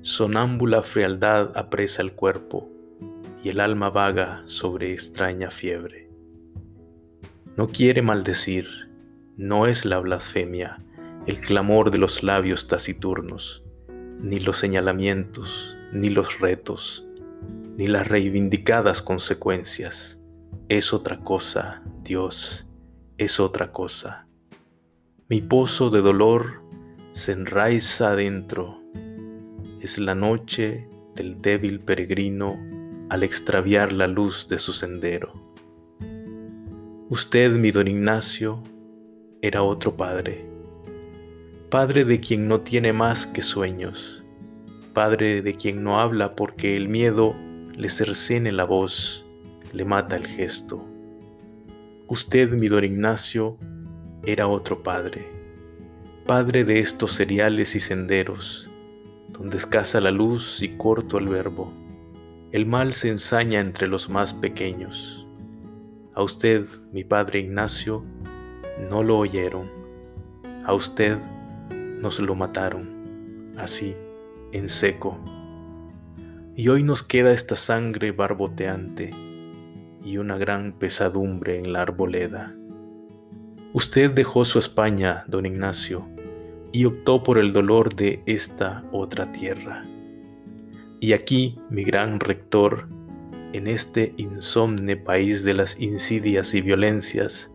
sonámbula 0.01 0.83
frialdad 0.83 1.57
apresa 1.57 2.01
el 2.01 2.13
cuerpo, 2.13 2.69
y 3.43 3.49
el 3.49 3.59
alma 3.59 3.91
vaga 3.91 4.43
sobre 4.47 4.91
extraña 4.91 5.51
fiebre. 5.51 6.09
No 7.55 7.67
quiere 7.67 8.01
maldecir, 8.01 8.67
no 9.37 9.67
es 9.67 9.85
la 9.85 9.99
blasfemia, 9.99 10.79
el 11.27 11.37
clamor 11.37 11.91
de 11.91 11.99
los 11.99 12.23
labios 12.23 12.67
taciturnos, 12.67 13.63
ni 14.19 14.39
los 14.39 14.57
señalamientos, 14.57 15.77
ni 15.93 16.09
los 16.09 16.39
retos, 16.39 17.05
ni 17.77 17.87
las 17.87 18.07
reivindicadas 18.07 19.01
consecuencias, 19.01 20.19
es 20.67 20.93
otra 20.93 21.19
cosa, 21.19 21.83
Dios, 22.03 22.65
es 23.19 23.39
otra 23.39 23.71
cosa. 23.71 24.25
Mi 25.29 25.41
pozo 25.41 25.91
de 25.91 26.01
dolor 26.01 26.63
se 27.15 27.31
enraiza 27.31 28.09
adentro. 28.09 28.81
Es 29.79 29.97
la 29.99 30.15
noche 30.15 30.89
del 31.15 31.41
débil 31.41 31.79
peregrino 31.79 32.59
al 33.09 33.23
extraviar 33.23 33.93
la 33.93 34.05
luz 34.05 34.49
de 34.49 34.59
su 34.59 34.73
sendero. 34.73 35.31
Usted, 37.09 37.53
mi 37.53 37.71
don 37.71 37.87
Ignacio, 37.87 38.61
era 39.41 39.63
otro 39.63 39.95
padre, 39.95 40.45
padre 41.69 42.03
de 42.03 42.19
quien 42.19 42.49
no 42.49 42.59
tiene 42.59 42.91
más 42.91 43.25
que 43.25 43.41
sueños, 43.41 44.25
padre 44.93 45.41
de 45.41 45.55
quien 45.55 45.85
no 45.85 46.01
habla 46.01 46.35
porque 46.35 46.75
el 46.75 46.89
miedo 46.89 47.33
le 47.77 47.87
cercene 47.87 48.51
la 48.51 48.65
voz, 48.65 49.25
le 49.71 49.85
mata 49.85 50.17
el 50.17 50.27
gesto. 50.27 50.85
Usted, 52.07 52.51
mi 52.51 52.67
don 52.67 52.83
Ignacio, 52.83 53.57
era 54.25 54.49
otro 54.49 54.83
padre, 54.83 55.34
padre 56.25 56.63
de 56.63 56.79
estos 56.79 57.11
cereales 57.11 57.75
y 57.75 57.79
senderos, 57.79 58.67
donde 59.29 59.57
escasa 59.57 60.01
la 60.01 60.09
luz 60.09 60.59
y 60.63 60.69
corto 60.75 61.19
el 61.19 61.27
verbo. 61.27 61.71
El 62.51 62.65
mal 62.65 62.93
se 62.93 63.09
ensaña 63.09 63.59
entre 63.59 63.87
los 63.87 64.09
más 64.09 64.33
pequeños. 64.33 65.27
A 66.15 66.23
usted, 66.23 66.65
mi 66.91 67.03
padre 67.03 67.41
Ignacio, 67.41 68.03
no 68.89 69.03
lo 69.03 69.19
oyeron. 69.19 69.69
A 70.65 70.73
usted 70.73 71.19
nos 71.69 72.19
lo 72.19 72.33
mataron, 72.33 73.53
así, 73.57 73.95
en 74.51 74.67
seco. 74.67 75.19
Y 76.55 76.69
hoy 76.69 76.81
nos 76.81 77.03
queda 77.03 77.33
esta 77.33 77.55
sangre 77.55 78.11
barboteante 78.11 79.11
y 80.03 80.17
una 80.17 80.39
gran 80.39 80.73
pesadumbre 80.73 81.59
en 81.59 81.71
la 81.71 81.83
arboleda. 81.83 82.55
Usted 83.73 84.09
dejó 84.09 84.43
su 84.43 84.57
España, 84.57 85.23
don 85.27 85.45
Ignacio, 85.45 86.14
y 86.75 86.83
optó 86.83 87.23
por 87.23 87.37
el 87.37 87.53
dolor 87.53 87.95
de 87.95 88.21
esta 88.25 88.83
otra 88.91 89.31
tierra. 89.31 89.83
Y 90.99 91.13
aquí, 91.13 91.57
mi 91.69 91.85
gran 91.85 92.19
rector, 92.19 92.89
en 93.53 93.67
este 93.67 94.13
insomne 94.17 94.97
país 94.97 95.45
de 95.45 95.53
las 95.53 95.79
insidias 95.79 96.53
y 96.53 96.59
violencias, 96.59 97.49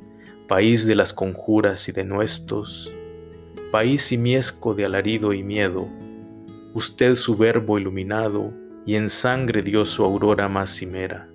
país 0.48 0.86
de 0.86 0.94
las 0.94 1.12
conjuras 1.12 1.86
y 1.90 1.92
de 1.92 2.06
nuestros, 2.06 2.90
país 3.70 4.00
simiesco 4.00 4.74
de 4.74 4.86
alarido 4.86 5.34
y 5.34 5.42
miedo, 5.42 5.86
usted 6.72 7.14
su 7.14 7.36
verbo 7.36 7.78
iluminado 7.78 8.54
y 8.86 8.94
en 8.94 9.10
sangre 9.10 9.60
dio 9.60 9.84
su 9.84 10.02
aurora 10.02 10.48
más 10.48 10.70
cimera. 10.70 11.28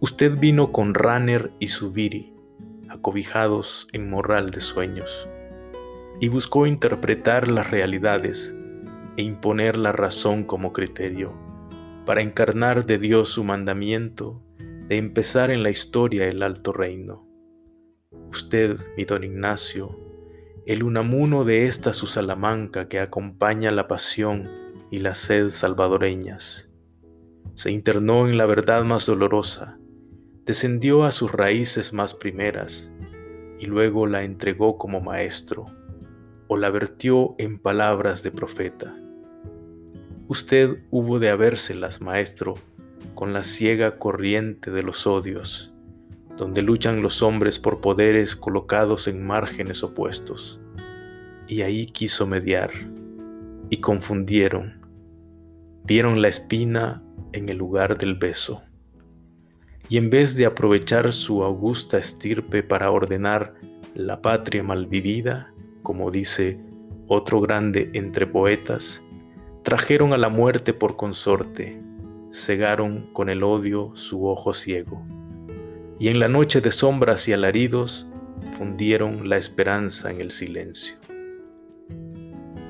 Usted 0.00 0.36
vino 0.38 0.70
con 0.70 0.92
Ranner 0.92 1.50
y 1.60 1.68
Subiri, 1.68 2.34
acobijados 2.90 3.86
en 3.94 4.10
morral 4.10 4.50
de 4.50 4.60
sueños, 4.60 5.26
y 6.20 6.28
buscó 6.28 6.66
interpretar 6.66 7.48
las 7.48 7.70
realidades 7.70 8.56
e 9.16 9.22
imponer 9.22 9.76
la 9.76 9.92
razón 9.92 10.44
como 10.44 10.72
criterio, 10.72 11.32
para 12.04 12.22
encarnar 12.22 12.86
de 12.86 12.98
Dios 12.98 13.28
su 13.28 13.44
mandamiento 13.44 14.42
de 14.88 14.96
empezar 14.96 15.50
en 15.50 15.62
la 15.62 15.70
historia 15.70 16.26
el 16.26 16.42
alto 16.42 16.72
reino. 16.72 17.26
Usted, 18.30 18.78
mi 18.96 19.04
don 19.04 19.22
Ignacio, 19.22 19.98
el 20.66 20.82
unamuno 20.82 21.44
de 21.44 21.66
esta 21.66 21.92
su 21.92 22.06
Salamanca 22.06 22.88
que 22.88 23.00
acompaña 23.00 23.70
la 23.70 23.86
pasión 23.86 24.42
y 24.90 25.00
la 25.00 25.14
sed 25.14 25.50
salvadoreñas, 25.50 26.70
se 27.54 27.70
internó 27.70 28.28
en 28.28 28.38
la 28.38 28.46
verdad 28.46 28.84
más 28.84 29.06
dolorosa, 29.06 29.78
descendió 30.46 31.04
a 31.04 31.12
sus 31.12 31.30
raíces 31.30 31.92
más 31.92 32.14
primeras 32.14 32.90
y 33.60 33.66
luego 33.66 34.06
la 34.06 34.22
entregó 34.22 34.78
como 34.78 35.00
maestro 35.00 35.66
o 36.48 36.56
la 36.56 36.70
vertió 36.70 37.34
en 37.38 37.58
palabras 37.58 38.22
de 38.22 38.30
profeta. 38.30 38.96
Usted 40.26 40.78
hubo 40.90 41.18
de 41.18 41.30
habérselas, 41.30 42.00
maestro, 42.00 42.54
con 43.14 43.32
la 43.32 43.44
ciega 43.44 43.98
corriente 43.98 44.70
de 44.70 44.82
los 44.82 45.06
odios, 45.06 45.72
donde 46.36 46.62
luchan 46.62 47.02
los 47.02 47.22
hombres 47.22 47.58
por 47.58 47.80
poderes 47.80 48.36
colocados 48.36 49.08
en 49.08 49.26
márgenes 49.26 49.82
opuestos. 49.82 50.60
Y 51.46 51.62
ahí 51.62 51.86
quiso 51.86 52.26
mediar, 52.26 52.70
y 53.70 53.78
confundieron, 53.78 54.86
vieron 55.84 56.20
la 56.22 56.28
espina 56.28 57.02
en 57.32 57.48
el 57.48 57.58
lugar 57.58 57.98
del 57.98 58.14
beso. 58.14 58.62
Y 59.88 59.96
en 59.96 60.10
vez 60.10 60.36
de 60.36 60.46
aprovechar 60.46 61.12
su 61.12 61.42
augusta 61.42 61.98
estirpe 61.98 62.62
para 62.62 62.90
ordenar 62.90 63.54
la 63.94 64.20
patria 64.20 64.62
malvivida, 64.62 65.52
como 65.82 66.10
dice 66.10 66.58
otro 67.06 67.40
grande 67.40 67.90
entre 67.94 68.26
poetas, 68.26 69.02
Trajeron 69.68 70.14
a 70.14 70.16
la 70.16 70.30
muerte 70.30 70.72
por 70.72 70.96
consorte, 70.96 71.78
cegaron 72.32 73.12
con 73.12 73.28
el 73.28 73.42
odio 73.42 73.90
su 73.94 74.26
ojo 74.26 74.54
ciego, 74.54 75.04
y 75.98 76.08
en 76.08 76.20
la 76.20 76.28
noche 76.28 76.62
de 76.62 76.72
sombras 76.72 77.28
y 77.28 77.34
alaridos 77.34 78.08
fundieron 78.56 79.28
la 79.28 79.36
esperanza 79.36 80.10
en 80.10 80.22
el 80.22 80.30
silencio. 80.30 80.96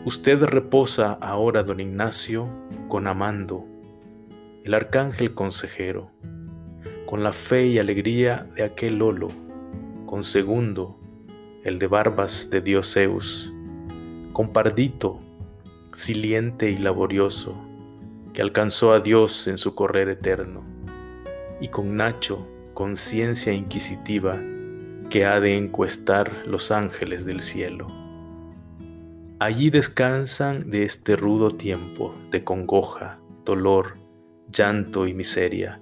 Usted 0.06 0.42
reposa 0.42 1.12
ahora, 1.20 1.62
don 1.62 1.78
Ignacio, 1.78 2.48
con 2.88 3.06
Amando, 3.06 3.64
el 4.64 4.74
arcángel 4.74 5.34
consejero, 5.34 6.10
con 7.06 7.22
la 7.22 7.32
fe 7.32 7.66
y 7.66 7.78
alegría 7.78 8.48
de 8.56 8.64
aquel 8.64 8.98
Lolo, 8.98 9.28
con 10.04 10.24
Segundo, 10.24 10.97
el 11.68 11.78
de 11.78 11.86
barbas 11.86 12.48
de 12.50 12.60
Dios 12.62 12.94
Zeus, 12.94 13.52
con 14.32 14.52
Pardito, 14.52 15.20
siliente 15.92 16.70
y 16.70 16.78
laborioso, 16.78 17.54
que 18.32 18.42
alcanzó 18.42 18.92
a 18.92 19.00
Dios 19.00 19.46
en 19.48 19.58
su 19.58 19.74
correr 19.74 20.08
eterno, 20.08 20.64
y 21.60 21.68
con 21.68 21.96
Nacho, 21.96 22.46
conciencia 22.72 23.52
inquisitiva, 23.52 24.40
que 25.10 25.26
ha 25.26 25.40
de 25.40 25.56
encuestar 25.56 26.46
los 26.46 26.70
ángeles 26.70 27.24
del 27.24 27.40
cielo. 27.40 27.88
Allí 29.38 29.70
descansan 29.70 30.70
de 30.70 30.84
este 30.84 31.16
rudo 31.16 31.54
tiempo 31.54 32.14
de 32.30 32.44
congoja, 32.44 33.20
dolor, 33.44 33.98
llanto 34.50 35.06
y 35.06 35.14
miseria, 35.14 35.80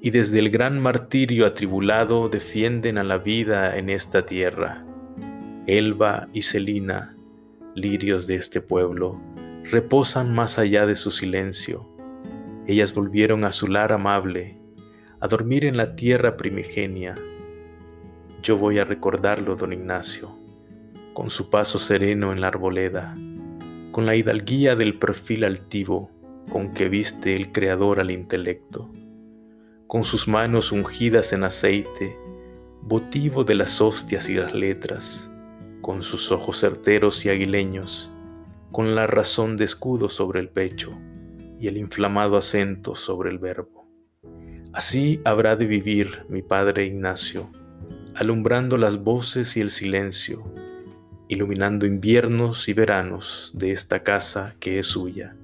y 0.00 0.10
desde 0.10 0.38
el 0.38 0.50
gran 0.50 0.78
martirio 0.78 1.46
atribulado 1.46 2.28
defienden 2.28 2.96
a 2.96 3.04
la 3.04 3.18
vida 3.18 3.76
en 3.76 3.90
esta 3.90 4.24
tierra. 4.24 4.86
Elba 5.66 6.28
y 6.32 6.42
Celina, 6.42 7.16
lirios 7.74 8.26
de 8.26 8.36
este 8.36 8.60
pueblo, 8.60 9.20
reposan 9.70 10.32
más 10.34 10.58
allá 10.58 10.86
de 10.86 10.96
su 10.96 11.10
silencio. 11.10 11.88
Ellas 12.66 12.94
volvieron 12.94 13.44
a 13.44 13.52
su 13.52 13.68
lar 13.68 13.92
amable, 13.92 14.58
a 15.20 15.28
dormir 15.28 15.64
en 15.64 15.76
la 15.76 15.94
tierra 15.96 16.36
primigenia. 16.36 17.14
Yo 18.42 18.56
voy 18.56 18.78
a 18.78 18.84
recordarlo, 18.84 19.56
don 19.56 19.72
Ignacio, 19.72 20.36
con 21.12 21.30
su 21.30 21.50
paso 21.50 21.78
sereno 21.78 22.32
en 22.32 22.40
la 22.40 22.48
arboleda, 22.48 23.14
con 23.92 24.06
la 24.06 24.16
hidalguía 24.16 24.76
del 24.76 24.98
perfil 24.98 25.44
altivo 25.44 26.10
con 26.50 26.72
que 26.72 26.88
viste 26.88 27.36
el 27.36 27.52
Creador 27.52 28.00
al 28.00 28.10
intelecto, 28.10 28.90
con 29.86 30.04
sus 30.04 30.28
manos 30.28 30.72
ungidas 30.72 31.32
en 31.32 31.44
aceite, 31.44 32.16
votivo 32.82 33.44
de 33.44 33.54
las 33.54 33.80
hostias 33.80 34.28
y 34.28 34.34
las 34.34 34.54
letras, 34.54 35.29
con 35.90 36.04
sus 36.04 36.30
ojos 36.30 36.60
certeros 36.60 37.26
y 37.26 37.30
aguileños, 37.30 38.12
con 38.70 38.94
la 38.94 39.08
razón 39.08 39.56
de 39.56 39.64
escudo 39.64 40.08
sobre 40.08 40.38
el 40.38 40.48
pecho 40.48 40.96
y 41.58 41.66
el 41.66 41.76
inflamado 41.76 42.36
acento 42.36 42.94
sobre 42.94 43.28
el 43.30 43.40
verbo. 43.40 43.88
Así 44.72 45.20
habrá 45.24 45.56
de 45.56 45.66
vivir 45.66 46.26
mi 46.28 46.42
padre 46.42 46.86
Ignacio, 46.86 47.50
alumbrando 48.14 48.76
las 48.76 49.02
voces 49.02 49.56
y 49.56 49.62
el 49.62 49.72
silencio, 49.72 50.44
iluminando 51.26 51.86
inviernos 51.86 52.68
y 52.68 52.72
veranos 52.72 53.50
de 53.56 53.72
esta 53.72 54.04
casa 54.04 54.54
que 54.60 54.78
es 54.78 54.86
suya, 54.86 55.34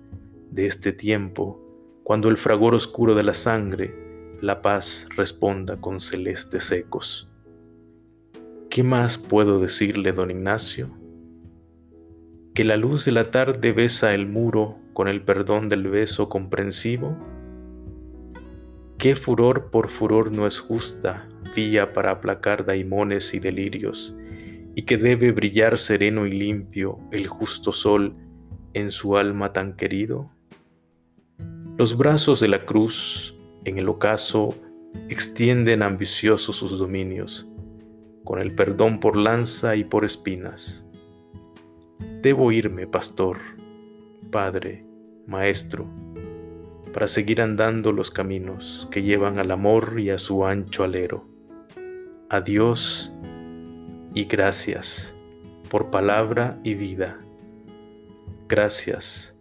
de 0.52 0.68
este 0.68 0.92
tiempo, 0.92 1.60
cuando 2.04 2.28
el 2.28 2.36
fragor 2.36 2.72
oscuro 2.76 3.16
de 3.16 3.24
la 3.24 3.34
sangre, 3.34 4.38
la 4.40 4.62
paz 4.62 5.08
responda 5.16 5.80
con 5.80 5.98
celestes 5.98 6.70
ecos. 6.70 7.28
¿Qué 8.70 8.82
más 8.82 9.16
puedo 9.16 9.60
decirle, 9.60 10.12
don 10.12 10.30
Ignacio? 10.30 10.90
Que 12.54 12.64
la 12.64 12.76
luz 12.76 13.04
de 13.04 13.12
la 13.12 13.30
tarde 13.30 13.72
besa 13.72 14.12
el 14.12 14.26
muro 14.26 14.76
con 14.92 15.08
el 15.08 15.22
perdón 15.22 15.68
del 15.68 15.88
beso 15.88 16.28
comprensivo. 16.28 17.16
¿Qué 18.98 19.14
furor 19.14 19.70
por 19.70 19.88
furor 19.88 20.34
no 20.34 20.46
es 20.46 20.58
justa, 20.58 21.28
vía 21.54 21.92
para 21.92 22.10
aplacar 22.10 22.66
daimones 22.66 23.34
y 23.34 23.38
delirios, 23.38 24.14
y 24.74 24.82
que 24.82 24.98
debe 24.98 25.32
brillar 25.32 25.78
sereno 25.78 26.26
y 26.26 26.32
limpio 26.32 26.98
el 27.12 27.28
justo 27.28 27.72
sol 27.72 28.14
en 28.74 28.90
su 28.90 29.16
alma 29.16 29.52
tan 29.52 29.74
querido? 29.74 30.30
Los 31.78 31.96
brazos 31.96 32.40
de 32.40 32.48
la 32.48 32.64
cruz 32.64 33.38
en 33.64 33.78
el 33.78 33.88
ocaso 33.88 34.54
extienden 35.08 35.82
ambiciosos 35.82 36.56
sus 36.56 36.78
dominios, 36.78 37.46
con 38.26 38.40
el 38.40 38.56
perdón 38.56 38.98
por 38.98 39.16
lanza 39.16 39.76
y 39.76 39.84
por 39.84 40.04
espinas. 40.04 40.84
Debo 42.22 42.50
irme, 42.50 42.88
pastor, 42.88 43.38
padre, 44.32 44.84
maestro, 45.28 45.86
para 46.92 47.06
seguir 47.06 47.40
andando 47.40 47.92
los 47.92 48.10
caminos 48.10 48.88
que 48.90 49.04
llevan 49.04 49.38
al 49.38 49.52
amor 49.52 50.00
y 50.00 50.10
a 50.10 50.18
su 50.18 50.44
ancho 50.44 50.82
alero. 50.82 51.24
Adiós 52.28 53.14
y 54.12 54.24
gracias 54.24 55.14
por 55.70 55.90
palabra 55.90 56.58
y 56.64 56.74
vida. 56.74 57.20
Gracias 58.48 59.36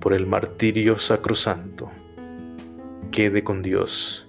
por 0.00 0.12
el 0.12 0.26
martirio 0.26 0.98
sacrosanto. 0.98 1.88
Quede 3.12 3.44
con 3.44 3.62
Dios. 3.62 4.28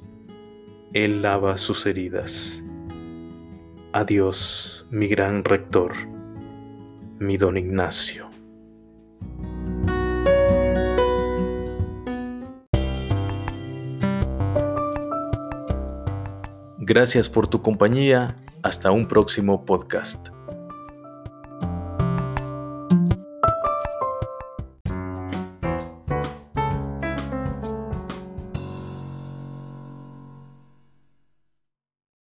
Él 0.93 1.23
lava 1.23 1.57
sus 1.57 1.87
heridas. 1.87 2.63
Adiós, 3.91 4.85
mi 4.91 5.07
gran 5.07 5.43
rector, 5.43 5.93
mi 7.17 7.37
don 7.37 7.57
Ignacio. 7.57 8.29
Gracias 16.77 17.29
por 17.29 17.47
tu 17.47 17.63
compañía. 17.63 18.35
Hasta 18.61 18.91
un 18.91 19.07
próximo 19.07 19.65
podcast. 19.65 20.29